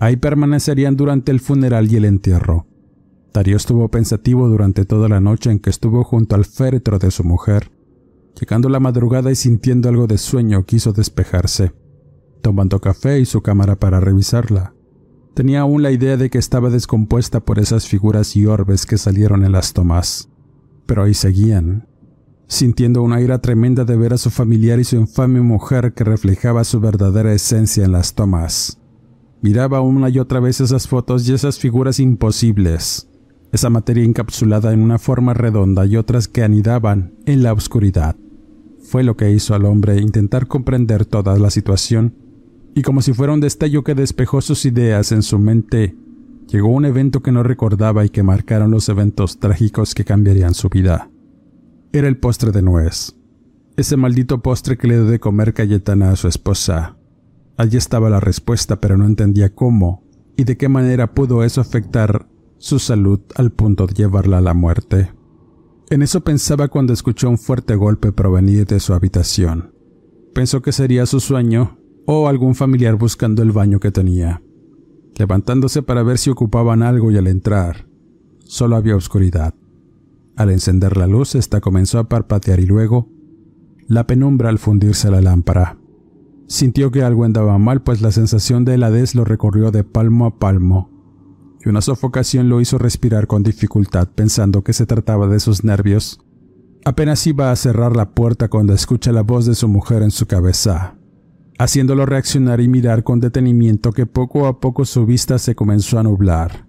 Ahí 0.00 0.16
permanecerían 0.16 0.96
durante 0.96 1.30
el 1.30 1.38
funeral 1.38 1.88
y 1.88 1.94
el 1.94 2.04
entierro. 2.04 2.66
Darío 3.32 3.56
estuvo 3.56 3.88
pensativo 3.92 4.48
durante 4.48 4.84
toda 4.84 5.08
la 5.08 5.20
noche 5.20 5.52
en 5.52 5.60
que 5.60 5.70
estuvo 5.70 6.02
junto 6.02 6.34
al 6.34 6.46
féretro 6.46 6.98
de 6.98 7.12
su 7.12 7.22
mujer. 7.22 7.70
Llegando 8.40 8.68
la 8.68 8.80
madrugada 8.80 9.30
y 9.30 9.36
sintiendo 9.36 9.88
algo 9.88 10.08
de 10.08 10.18
sueño, 10.18 10.64
quiso 10.64 10.92
despejarse, 10.92 11.70
tomando 12.42 12.80
café 12.80 13.20
y 13.20 13.24
su 13.24 13.40
cámara 13.40 13.76
para 13.76 14.00
revisarla. 14.00 14.74
Tenía 15.34 15.60
aún 15.60 15.84
la 15.84 15.92
idea 15.92 16.16
de 16.16 16.28
que 16.28 16.38
estaba 16.38 16.70
descompuesta 16.70 17.38
por 17.38 17.60
esas 17.60 17.86
figuras 17.86 18.34
y 18.34 18.46
orbes 18.46 18.84
que 18.84 18.98
salieron 18.98 19.44
en 19.44 19.52
las 19.52 19.74
tomas. 19.74 20.28
Pero 20.86 21.04
ahí 21.04 21.14
seguían, 21.14 21.86
sintiendo 22.48 23.02
una 23.02 23.20
ira 23.20 23.38
tremenda 23.38 23.84
de 23.84 23.96
ver 23.96 24.14
a 24.14 24.18
su 24.18 24.30
familiar 24.30 24.80
y 24.80 24.84
su 24.84 24.96
infame 24.96 25.42
mujer 25.42 25.92
que 25.92 26.02
reflejaba 26.02 26.64
su 26.64 26.80
verdadera 26.80 27.32
esencia 27.34 27.84
en 27.84 27.92
las 27.92 28.14
tomas. 28.14 28.80
Miraba 29.42 29.82
una 29.82 30.08
y 30.08 30.18
otra 30.18 30.40
vez 30.40 30.60
esas 30.60 30.88
fotos 30.88 31.28
y 31.28 31.34
esas 31.34 31.58
figuras 31.58 32.00
imposibles, 32.00 33.08
esa 33.52 33.70
materia 33.70 34.02
encapsulada 34.02 34.72
en 34.72 34.80
una 34.80 34.98
forma 34.98 35.34
redonda 35.34 35.84
y 35.84 35.96
otras 35.96 36.26
que 36.26 36.42
anidaban 36.42 37.12
en 37.26 37.42
la 37.42 37.52
oscuridad. 37.52 38.16
Fue 38.80 39.04
lo 39.04 39.16
que 39.16 39.30
hizo 39.30 39.54
al 39.54 39.66
hombre 39.66 40.00
intentar 40.00 40.48
comprender 40.48 41.04
toda 41.04 41.38
la 41.38 41.50
situación 41.50 42.14
y 42.74 42.82
como 42.82 43.02
si 43.02 43.12
fuera 43.12 43.34
un 43.34 43.40
destello 43.40 43.84
que 43.84 43.94
despejó 43.94 44.40
sus 44.40 44.64
ideas 44.64 45.12
en 45.12 45.22
su 45.22 45.38
mente, 45.38 45.96
llegó 46.48 46.68
un 46.68 46.86
evento 46.86 47.20
que 47.20 47.32
no 47.32 47.42
recordaba 47.42 48.06
y 48.06 48.08
que 48.08 48.22
marcaron 48.22 48.70
los 48.70 48.88
eventos 48.88 49.38
trágicos 49.38 49.94
que 49.94 50.04
cambiarían 50.04 50.54
su 50.54 50.70
vida. 50.70 51.10
Era 51.98 52.06
el 52.06 52.16
postre 52.16 52.52
de 52.52 52.62
nuez. 52.62 53.16
Ese 53.76 53.96
maldito 53.96 54.40
postre 54.40 54.78
que 54.78 54.86
le 54.86 54.94
dio 54.94 55.06
de 55.06 55.18
comer 55.18 55.52
Cayetana 55.52 56.12
a 56.12 56.14
su 56.14 56.28
esposa. 56.28 56.96
Allí 57.56 57.76
estaba 57.76 58.08
la 58.08 58.20
respuesta, 58.20 58.78
pero 58.78 58.96
no 58.96 59.04
entendía 59.04 59.52
cómo 59.52 60.04
y 60.36 60.44
de 60.44 60.56
qué 60.56 60.68
manera 60.68 61.12
pudo 61.12 61.42
eso 61.42 61.60
afectar 61.60 62.28
su 62.58 62.78
salud 62.78 63.18
al 63.34 63.50
punto 63.50 63.88
de 63.88 63.94
llevarla 63.94 64.38
a 64.38 64.40
la 64.40 64.54
muerte. 64.54 65.12
En 65.90 66.02
eso 66.02 66.20
pensaba 66.20 66.68
cuando 66.68 66.92
escuchó 66.92 67.28
un 67.28 67.36
fuerte 67.36 67.74
golpe 67.74 68.12
provenir 68.12 68.64
de 68.64 68.78
su 68.78 68.94
habitación. 68.94 69.74
Pensó 70.34 70.62
que 70.62 70.70
sería 70.70 71.04
su 71.04 71.18
sueño 71.18 71.80
o 72.06 72.28
algún 72.28 72.54
familiar 72.54 72.94
buscando 72.94 73.42
el 73.42 73.50
baño 73.50 73.80
que 73.80 73.90
tenía. 73.90 74.40
Levantándose 75.16 75.82
para 75.82 76.04
ver 76.04 76.18
si 76.18 76.30
ocupaban 76.30 76.84
algo 76.84 77.10
y 77.10 77.16
al 77.16 77.26
entrar, 77.26 77.88
solo 78.44 78.76
había 78.76 78.94
oscuridad. 78.94 79.52
Al 80.38 80.50
encender 80.50 80.96
la 80.96 81.08
luz, 81.08 81.34
esta 81.34 81.60
comenzó 81.60 81.98
a 81.98 82.08
parpadear 82.08 82.60
y 82.60 82.66
luego, 82.66 83.08
la 83.88 84.06
penumbra 84.06 84.50
al 84.50 84.60
fundirse 84.60 85.10
la 85.10 85.20
lámpara. 85.20 85.78
Sintió 86.46 86.92
que 86.92 87.02
algo 87.02 87.24
andaba 87.24 87.58
mal, 87.58 87.82
pues 87.82 88.02
la 88.02 88.12
sensación 88.12 88.64
de 88.64 88.74
heladez 88.74 89.16
lo 89.16 89.24
recorrió 89.24 89.72
de 89.72 89.82
palmo 89.82 90.26
a 90.26 90.38
palmo, 90.38 90.92
y 91.60 91.68
una 91.68 91.80
sofocación 91.80 92.48
lo 92.48 92.60
hizo 92.60 92.78
respirar 92.78 93.26
con 93.26 93.42
dificultad, 93.42 94.10
pensando 94.14 94.62
que 94.62 94.72
se 94.72 94.86
trataba 94.86 95.26
de 95.26 95.40
sus 95.40 95.64
nervios. 95.64 96.20
Apenas 96.84 97.26
iba 97.26 97.50
a 97.50 97.56
cerrar 97.56 97.96
la 97.96 98.10
puerta 98.12 98.46
cuando 98.46 98.74
escucha 98.74 99.10
la 99.10 99.22
voz 99.22 99.44
de 99.44 99.56
su 99.56 99.66
mujer 99.66 100.02
en 100.02 100.12
su 100.12 100.26
cabeza, 100.26 100.94
haciéndolo 101.58 102.06
reaccionar 102.06 102.60
y 102.60 102.68
mirar 102.68 103.02
con 103.02 103.18
detenimiento 103.18 103.90
que 103.90 104.06
poco 104.06 104.46
a 104.46 104.60
poco 104.60 104.84
su 104.84 105.04
vista 105.04 105.36
se 105.40 105.56
comenzó 105.56 105.98
a 105.98 106.04
nublar. 106.04 106.67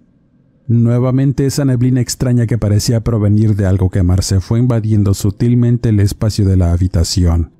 Nuevamente 0.70 1.46
esa 1.46 1.64
neblina 1.64 2.00
extraña 2.00 2.46
que 2.46 2.56
parecía 2.56 3.02
provenir 3.02 3.56
de 3.56 3.66
algo 3.66 3.90
quemarse 3.90 4.38
fue 4.38 4.60
invadiendo 4.60 5.14
sutilmente 5.14 5.88
el 5.88 5.98
espacio 5.98 6.46
de 6.46 6.56
la 6.56 6.70
habitación. 6.70 7.50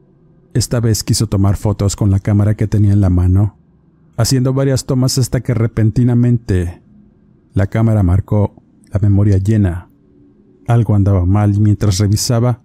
Esta 0.55 0.79
vez 0.79 1.03
quiso 1.03 1.27
tomar 1.27 1.57
fotos 1.57 1.97
con 1.97 2.13
la 2.13 2.21
cámara 2.21 2.55
que 2.55 2.69
tenía 2.69 2.93
en 2.93 3.01
la 3.01 3.11
mano, 3.11 3.59
haciendo 4.17 4.55
varias 4.55 4.87
tomas 4.87 5.19
hasta 5.19 5.41
que 5.41 5.55
repentinamente 5.55 6.85
la 7.53 7.67
cámara 7.67 8.05
marcó 8.05 8.63
la 8.93 9.01
memoria 9.01 9.39
llena. 9.39 9.91
Algo 10.69 10.95
andaba 10.95 11.27
mal 11.27 11.57
y 11.57 11.59
mientras 11.59 11.99
revisaba, 11.99 12.63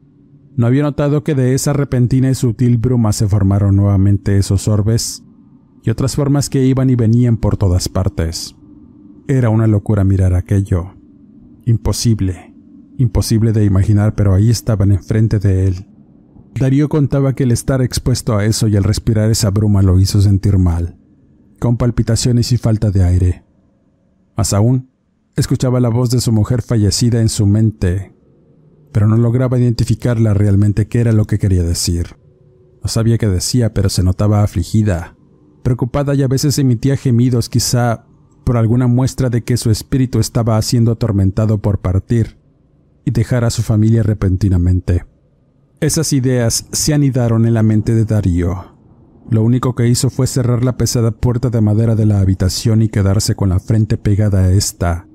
no 0.55 0.67
había 0.67 0.83
notado 0.83 1.23
que 1.23 1.33
de 1.33 1.55
esa 1.55 1.73
repentina 1.73 2.29
y 2.29 2.35
sutil 2.35 2.77
bruma 2.77 3.13
se 3.13 3.27
formaron 3.27 3.75
nuevamente 3.77 4.37
esos 4.37 4.67
orbes 4.67 5.23
y 5.81 5.89
otras 5.89 6.15
formas 6.15 6.51
que 6.51 6.63
iban 6.63 6.91
y 6.91 6.95
venían 6.95 7.37
por 7.37 7.57
todas 7.57 7.89
partes. 7.89 8.55
Era 9.27 9.49
una 9.49 9.65
locura 9.65 10.03
mirar 10.03 10.35
aquello. 10.35 10.93
Imposible, 11.65 12.53
imposible 12.97 13.53
de 13.53 13.65
imaginar, 13.65 14.13
pero 14.13 14.35
ahí 14.35 14.51
estaban 14.51 14.91
enfrente 14.91 15.39
de 15.39 15.65
él. 15.65 15.87
Darío 16.53 16.89
contaba 16.89 17.33
que 17.33 17.43
el 17.43 17.51
estar 17.51 17.81
expuesto 17.81 18.37
a 18.37 18.45
eso 18.45 18.67
y 18.67 18.75
el 18.75 18.83
respirar 18.83 19.31
esa 19.31 19.49
bruma 19.49 19.81
lo 19.81 19.99
hizo 19.99 20.21
sentir 20.21 20.59
mal, 20.59 20.99
con 21.59 21.77
palpitaciones 21.77 22.51
y 22.51 22.57
falta 22.57 22.91
de 22.91 23.03
aire. 23.03 23.43
Más 24.37 24.53
aún, 24.53 24.91
escuchaba 25.35 25.79
la 25.79 25.89
voz 25.89 26.11
de 26.11 26.21
su 26.21 26.31
mujer 26.31 26.61
fallecida 26.61 27.19
en 27.19 27.29
su 27.29 27.47
mente, 27.47 28.13
pero 28.91 29.07
no 29.07 29.17
lograba 29.17 29.57
identificarla 29.57 30.35
realmente 30.35 30.87
qué 30.87 30.99
era 30.99 31.13
lo 31.13 31.25
que 31.25 31.39
quería 31.39 31.63
decir. 31.63 32.15
No 32.83 32.89
sabía 32.89 33.17
qué 33.17 33.27
decía, 33.27 33.73
pero 33.73 33.89
se 33.89 34.03
notaba 34.03 34.43
afligida, 34.43 35.17
preocupada 35.63 36.13
y 36.13 36.21
a 36.21 36.27
veces 36.27 36.59
emitía 36.59 36.95
gemidos 36.95 37.49
quizá 37.49 38.05
por 38.45 38.55
alguna 38.55 38.87
muestra 38.87 39.29
de 39.29 39.43
que 39.43 39.57
su 39.57 39.69
espíritu 39.71 40.19
estaba 40.19 40.61
siendo 40.61 40.91
atormentado 40.91 41.57
por 41.57 41.79
partir 41.79 42.37
y 43.03 43.11
dejar 43.11 43.43
a 43.43 43.49
su 43.49 43.61
familia 43.61 44.03
repentinamente. 44.03 45.05
Esas 45.81 46.13
ideas 46.13 46.67
se 46.71 46.93
anidaron 46.93 47.45
en 47.45 47.53
la 47.53 47.63
mente 47.63 47.93
de 47.93 48.05
Darío. 48.05 48.75
Lo 49.29 49.43
único 49.43 49.75
que 49.75 49.87
hizo 49.87 50.09
fue 50.09 50.27
cerrar 50.27 50.63
la 50.63 50.77
pesada 50.77 51.11
puerta 51.11 51.49
de 51.49 51.59
madera 51.59 51.95
de 51.95 52.05
la 52.05 52.19
habitación 52.19 52.81
y 52.81 52.89
quedarse 52.89 53.35
con 53.35 53.49
la 53.49 53.59
frente 53.59 53.97
pegada 53.97 54.43
a 54.43 54.51
esta, 54.51 55.07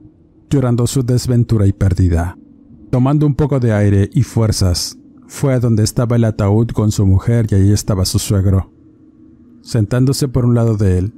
llorando 0.50 0.86
su 0.86 1.04
desventura 1.04 1.66
y 1.66 1.72
pérdida. 1.72 2.36
Tomando 2.90 3.24
un 3.26 3.36
poco 3.36 3.60
de 3.60 3.72
aire 3.72 4.10
y 4.12 4.24
fuerzas, 4.24 4.98
fue 5.28 5.54
a 5.54 5.60
donde 5.60 5.84
estaba 5.84 6.16
el 6.16 6.24
ataúd 6.24 6.68
con 6.72 6.90
su 6.90 7.06
mujer 7.06 7.46
y 7.50 7.54
allí 7.54 7.72
estaba 7.72 8.04
su 8.04 8.18
suegro. 8.18 8.72
Sentándose 9.62 10.26
por 10.26 10.44
un 10.44 10.56
lado 10.56 10.76
de 10.76 10.98
él 10.98 11.14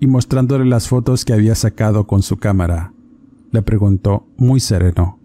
y 0.00 0.06
mostrándole 0.06 0.64
las 0.64 0.88
fotos 0.88 1.24
que 1.24 1.34
había 1.34 1.54
sacado 1.54 2.06
con 2.06 2.22
su 2.22 2.38
cámara, 2.38 2.94
le 3.52 3.62
preguntó 3.62 4.26
muy 4.36 4.58
sereno, 4.58 5.20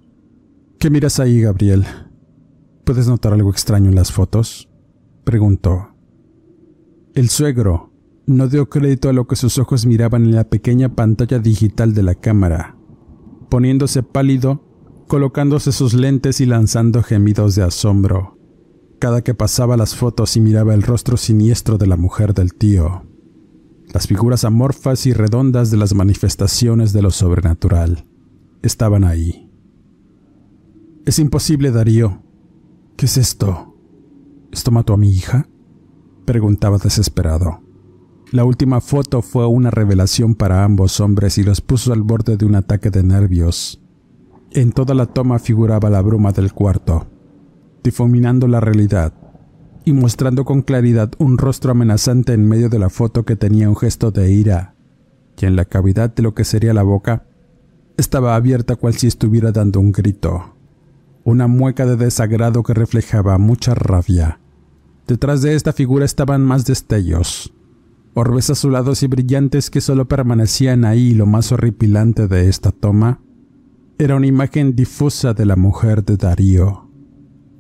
¿Qué 0.78 0.90
miras 0.90 1.20
ahí, 1.20 1.42
Gabriel? 1.42 1.86
¿Puedes 2.84 3.08
notar 3.08 3.34
algo 3.34 3.50
extraño 3.50 3.90
en 3.90 3.96
las 3.96 4.12
fotos? 4.12 4.70
preguntó. 5.24 5.96
El 7.16 7.30
suegro 7.30 7.92
no 8.28 8.48
dio 8.50 8.70
crédito 8.70 9.08
a 9.10 9.14
lo 9.14 9.26
que 9.26 9.38
sus 9.38 9.58
ojos 9.58 9.86
miraban 9.86 10.26
en 10.26 10.36
la 10.36 10.44
pequeña 10.44 10.94
pantalla 10.94 11.40
digital 11.40 11.94
de 11.94 12.04
la 12.04 12.16
cámara, 12.16 12.76
poniéndose 13.50 14.04
pálido, 14.04 14.62
colocándose 15.08 15.72
sus 15.72 15.94
lentes 15.94 16.42
y 16.42 16.46
lanzando 16.46 17.02
gemidos 17.02 17.56
de 17.56 17.64
asombro, 17.64 18.38
cada 19.00 19.24
que 19.24 19.34
pasaba 19.34 19.78
las 19.78 19.96
fotos 19.96 20.36
y 20.36 20.42
miraba 20.42 20.74
el 20.74 20.84
rostro 20.84 21.16
siniestro 21.16 21.78
de 21.78 21.88
la 21.88 21.96
mujer 21.96 22.34
del 22.34 22.54
tío, 22.54 23.04
las 23.96 24.08
figuras 24.08 24.44
amorfas 24.44 25.06
y 25.06 25.14
redondas 25.14 25.72
de 25.72 25.78
las 25.78 25.94
manifestaciones 25.94 26.92
de 26.92 27.02
lo 27.02 27.12
sobrenatural 27.12 28.06
estaban 28.62 29.06
ahí. 29.06 29.50
Es 31.06 31.18
imposible, 31.18 31.72
Darío, 31.72 32.22
¿Qué 32.98 33.06
es 33.06 33.16
esto? 33.16 33.74
¿Esto 34.52 34.72
mató 34.72 34.96
a 34.96 34.98
mi 34.98 35.12
hija? 35.12 35.48
Preguntaba 36.26 36.78
desesperado. 36.78 37.62
La 38.34 38.44
última 38.44 38.82
foto 38.82 39.22
fue 39.22 39.48
una 39.48 39.72
revelación 39.72 40.36
para 40.36 40.66
ambos 40.66 41.00
hombres 41.00 41.38
y 41.38 41.44
los 41.44 41.62
puso 41.62 41.94
al 41.94 42.02
borde 42.02 42.36
de 42.36 42.46
un 42.46 42.56
ataque 42.56 42.90
de 42.90 43.02
nervios. 43.02 43.82
En 44.52 44.74
toda 44.74 44.94
la 44.94 45.06
toma 45.06 45.40
figuraba 45.40 45.90
la 45.90 46.02
bruma 46.02 46.34
del 46.34 46.52
cuarto, 46.52 47.08
difuminando 47.82 48.50
la 48.50 48.60
realidad 48.60 49.25
y 49.86 49.94
mostrando 49.94 50.44
con 50.44 50.62
claridad 50.62 51.12
un 51.20 51.38
rostro 51.38 51.72
amenazante 51.72 52.34
en 52.34 52.48
medio 52.48 52.70
de 52.70 52.80
la 52.80 52.90
foto 52.90 53.24
que 53.24 53.36
tenía 53.36 53.70
un 53.70 53.78
gesto 53.78 54.12
de 54.12 54.32
ira, 54.32 54.76
y 55.40 55.46
en 55.46 55.56
la 55.56 55.66
cavidad 55.66 56.14
de 56.14 56.24
lo 56.24 56.34
que 56.34 56.44
sería 56.44 56.74
la 56.74 56.84
boca 56.84 57.26
estaba 57.98 58.36
abierta 58.36 58.76
cual 58.76 58.96
si 58.96 59.08
estuviera 59.08 59.52
dando 59.52 59.80
un 59.80 59.92
grito 59.92 60.56
una 61.26 61.48
mueca 61.48 61.88
de 61.88 61.98
desagrado 61.98 62.62
que 62.62 62.76
reflejaba 62.76 63.40
mucha 63.40 63.74
rabia. 63.74 64.40
Detrás 65.08 65.42
de 65.42 65.56
esta 65.56 65.74
figura 65.74 66.06
estaban 66.06 66.44
más 66.44 66.66
destellos, 66.66 67.52
orbes 68.14 68.52
azulados 68.52 69.02
y 69.02 69.08
brillantes 69.08 69.72
que 69.72 69.82
solo 69.82 70.08
permanecían 70.08 70.86
ahí. 70.86 71.16
Lo 71.16 71.26
más 71.26 71.52
horripilante 71.52 72.28
de 72.28 72.48
esta 72.48 72.72
toma 72.72 73.22
era 73.98 74.16
una 74.16 74.28
imagen 74.28 74.76
difusa 74.76 75.34
de 75.34 75.48
la 75.48 75.56
mujer 75.56 76.06
de 76.06 76.16
Darío. 76.16 76.92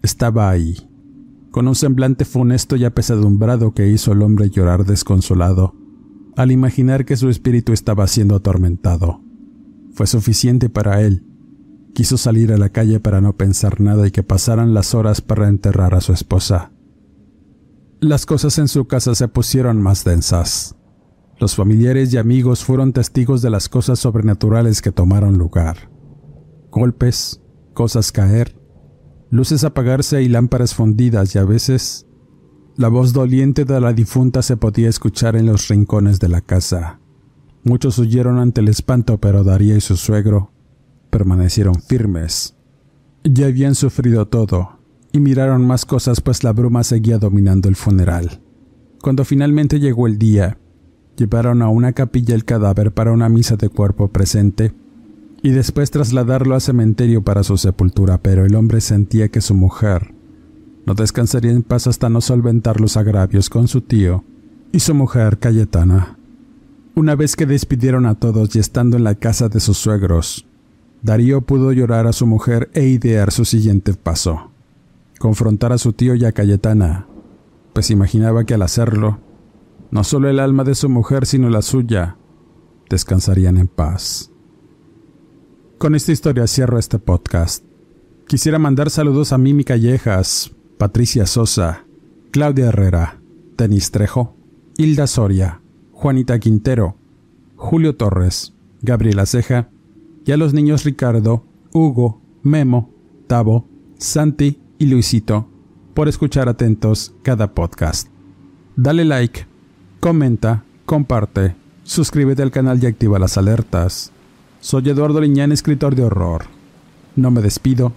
Estaba 0.04 0.52
ahí, 0.52 0.88
con 1.56 1.70
un 1.70 1.76
semblante 1.76 2.26
funesto 2.26 2.76
y 2.76 2.84
apesadumbrado 2.84 3.74
que 3.74 3.88
hizo 3.88 4.12
al 4.12 4.24
hombre 4.24 4.50
llorar 4.50 4.84
desconsolado 4.84 5.74
al 6.36 6.52
imaginar 6.52 7.06
que 7.06 7.16
su 7.16 7.30
espíritu 7.30 7.72
estaba 7.72 8.06
siendo 8.08 8.36
atormentado. 8.36 9.22
Fue 9.94 10.06
suficiente 10.06 10.68
para 10.68 11.00
él 11.00 11.24
Quiso 11.94 12.18
salir 12.18 12.52
a 12.52 12.58
la 12.58 12.68
calle 12.68 13.00
para 13.00 13.22
no 13.22 13.38
pensar 13.38 13.80
nada 13.80 14.06
y 14.06 14.12
que 14.12 14.22
pasaran 14.22 14.74
las 14.74 14.94
horas 14.94 15.22
para 15.22 15.48
enterrar 15.48 15.96
a 15.96 16.02
su 16.02 16.12
esposa. 16.12 16.74
Las 18.02 18.26
cosas 18.26 18.58
en 18.58 18.68
su 18.68 18.86
casa 18.86 19.16
se 19.16 19.30
pusieron 19.30 19.82
más 19.82 20.04
densas. 20.04 20.76
Los 21.40 21.56
familiares 21.56 22.14
y 22.14 22.18
amigos 22.18 22.66
fueron 22.66 22.92
testigos 22.92 23.42
de 23.42 23.50
las 23.50 23.70
cosas 23.70 23.98
sobrenaturales 24.00 24.82
que 24.82 24.92
tomaron 24.92 25.38
lugar. 25.38 25.90
Golpes, 26.70 27.42
cosas 27.74 28.12
caer, 28.12 28.60
luces 29.30 29.64
apagarse 29.64 30.22
y 30.22 30.30
lámparas 30.30 30.74
fundidas 30.74 31.36
y 31.36 31.40
a 31.40 31.44
veces 31.44 32.06
la 32.78 32.90
voz 32.90 33.14
doliente 33.14 33.66
de 33.66 33.80
la 33.80 33.94
difunta 33.94 34.42
se 34.42 34.58
podía 34.58 34.90
escuchar 34.90 35.36
en 35.36 35.46
los 35.46 35.68
rincones 35.68 36.20
de 36.20 36.30
la 36.30 36.42
casa. 36.42 37.00
Muchos 37.64 37.98
huyeron 37.98 38.38
ante 38.38 38.62
el 38.62 38.68
espanto, 38.68 39.18
pero 39.20 39.44
Daría 39.44 39.76
y 39.76 39.82
su 39.82 39.98
suegro 39.98 40.52
permanecieron 41.10 41.76
firmes. 41.76 42.56
Ya 43.24 43.48
habían 43.48 43.76
sufrido 43.76 44.28
todo, 44.28 44.80
y 45.12 45.20
miraron 45.20 45.66
más 45.66 45.86
cosas 45.86 46.22
pues 46.22 46.44
la 46.44 46.52
bruma 46.52 46.84
seguía 46.84 47.18
dominando 47.18 47.70
el 47.70 47.76
funeral. 47.76 48.42
Cuando 49.02 49.24
finalmente 49.24 49.80
llegó 49.80 50.08
el 50.08 50.18
día, 50.18 50.58
llevaron 51.16 51.62
a 51.62 51.70
una 51.70 51.94
capilla 51.94 52.36
el 52.36 52.44
cadáver 52.44 52.94
para 52.94 53.14
una 53.14 53.30
misa 53.30 53.56
de 53.56 53.70
cuerpo 53.70 54.10
presente 54.10 54.74
y 55.46 55.52
después 55.52 55.92
trasladarlo 55.92 56.56
al 56.56 56.62
cementerio 56.62 57.22
para 57.22 57.44
su 57.44 57.56
sepultura, 57.58 58.18
pero 58.18 58.46
el 58.46 58.56
hombre 58.56 58.82
sentía 58.82 59.30
que 59.30 59.42
su 59.42 59.54
mujer 59.54 60.12
no 60.88 60.96
descansaría 60.96 61.52
en 61.52 61.62
paz 61.62 61.86
hasta 61.86 62.10
no 62.10 62.20
solventar 62.20 62.82
los 62.82 62.98
agravios 62.98 63.52
con 63.52 63.68
su 63.68 63.82
tío 63.82 64.24
y 64.72 64.80
su 64.80 64.96
mujer 64.96 65.38
Cayetana. 65.38 66.18
Una 66.96 67.14
vez 67.14 67.36
que 67.36 67.46
despidieron 67.46 68.08
a 68.08 68.16
todos 68.16 68.56
y 68.56 68.60
estando 68.60 68.98
en 68.98 69.04
la 69.04 69.14
casa 69.14 69.48
de 69.48 69.60
sus 69.60 69.78
suegros, 69.78 70.48
Darío 71.04 71.42
pudo 71.42 71.72
llorar 71.72 72.08
a 72.08 72.14
su 72.14 72.26
mujer 72.26 72.72
e 72.74 72.88
idear 72.88 73.32
su 73.32 73.46
siguiente 73.46 73.94
paso. 73.94 74.50
Confrontar 75.20 75.72
a 75.72 75.78
su 75.78 75.94
tío 75.94 76.16
y 76.16 76.26
a 76.26 76.32
Cayetana, 76.32 77.06
pues 77.72 77.92
imaginaba 77.92 78.46
que 78.46 78.56
al 78.56 78.64
hacerlo, 78.64 79.20
no 79.92 80.04
solo 80.04 80.28
el 80.28 80.40
alma 80.40 80.64
de 80.64 80.74
su 80.74 80.90
mujer, 80.90 81.28
sino 81.28 81.52
la 81.52 81.62
suya, 81.62 82.18
descansarían 82.90 83.58
en 83.58 83.68
paz. 83.68 84.32
Con 85.78 85.94
esta 85.94 86.14
historia 86.14 86.48
cierro 86.48 86.80
este 86.80 87.00
podcast. 87.00 87.66
Quisiera 88.28 88.58
mandar 88.58 88.90
saludos 88.90 89.34
a 89.34 89.38
Mimi 89.38 89.66
Callejas, 89.66 90.52
Patricia 90.78 91.26
Sosa, 91.26 91.84
Claudia 92.32 92.68
Herrera, 92.68 93.20
Denis 93.58 93.92
Trejo, 93.92 94.38
Hilda 94.78 95.06
Soria, 95.06 95.62
Juanita 95.92 96.40
Quintero, 96.40 96.96
Julio 97.58 97.98
Torres, 97.98 98.54
Gabriela 98.82 99.26
Ceja 99.26 99.70
y 100.26 100.32
a 100.32 100.38
los 100.38 100.54
niños 100.54 100.86
Ricardo, 100.86 101.44
Hugo, 101.74 102.22
Memo, 102.42 102.90
Tavo, 103.28 103.68
Santi 103.98 104.62
y 104.80 104.86
Luisito 104.86 105.50
por 105.94 106.08
escuchar 106.08 106.48
atentos 106.48 107.14
cada 107.22 107.54
podcast. 107.54 108.08
Dale 108.78 109.04
like, 109.04 109.46
comenta, 110.00 110.64
comparte, 110.86 111.56
suscríbete 111.84 112.44
al 112.44 112.52
canal 112.52 112.82
y 112.82 112.86
activa 112.86 113.20
las 113.20 113.38
alertas. 113.38 114.14
Soy 114.66 114.90
Eduardo 114.90 115.22
Liñán, 115.22 115.52
escritor 115.52 115.94
de 115.94 116.02
horror. 116.02 116.46
No 117.16 117.30
me 117.30 117.40
despido 117.44 117.94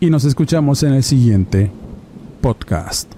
y 0.00 0.08
nos 0.08 0.24
escuchamos 0.24 0.82
en 0.82 0.94
el 0.94 1.02
siguiente 1.02 1.70
podcast. 2.40 3.17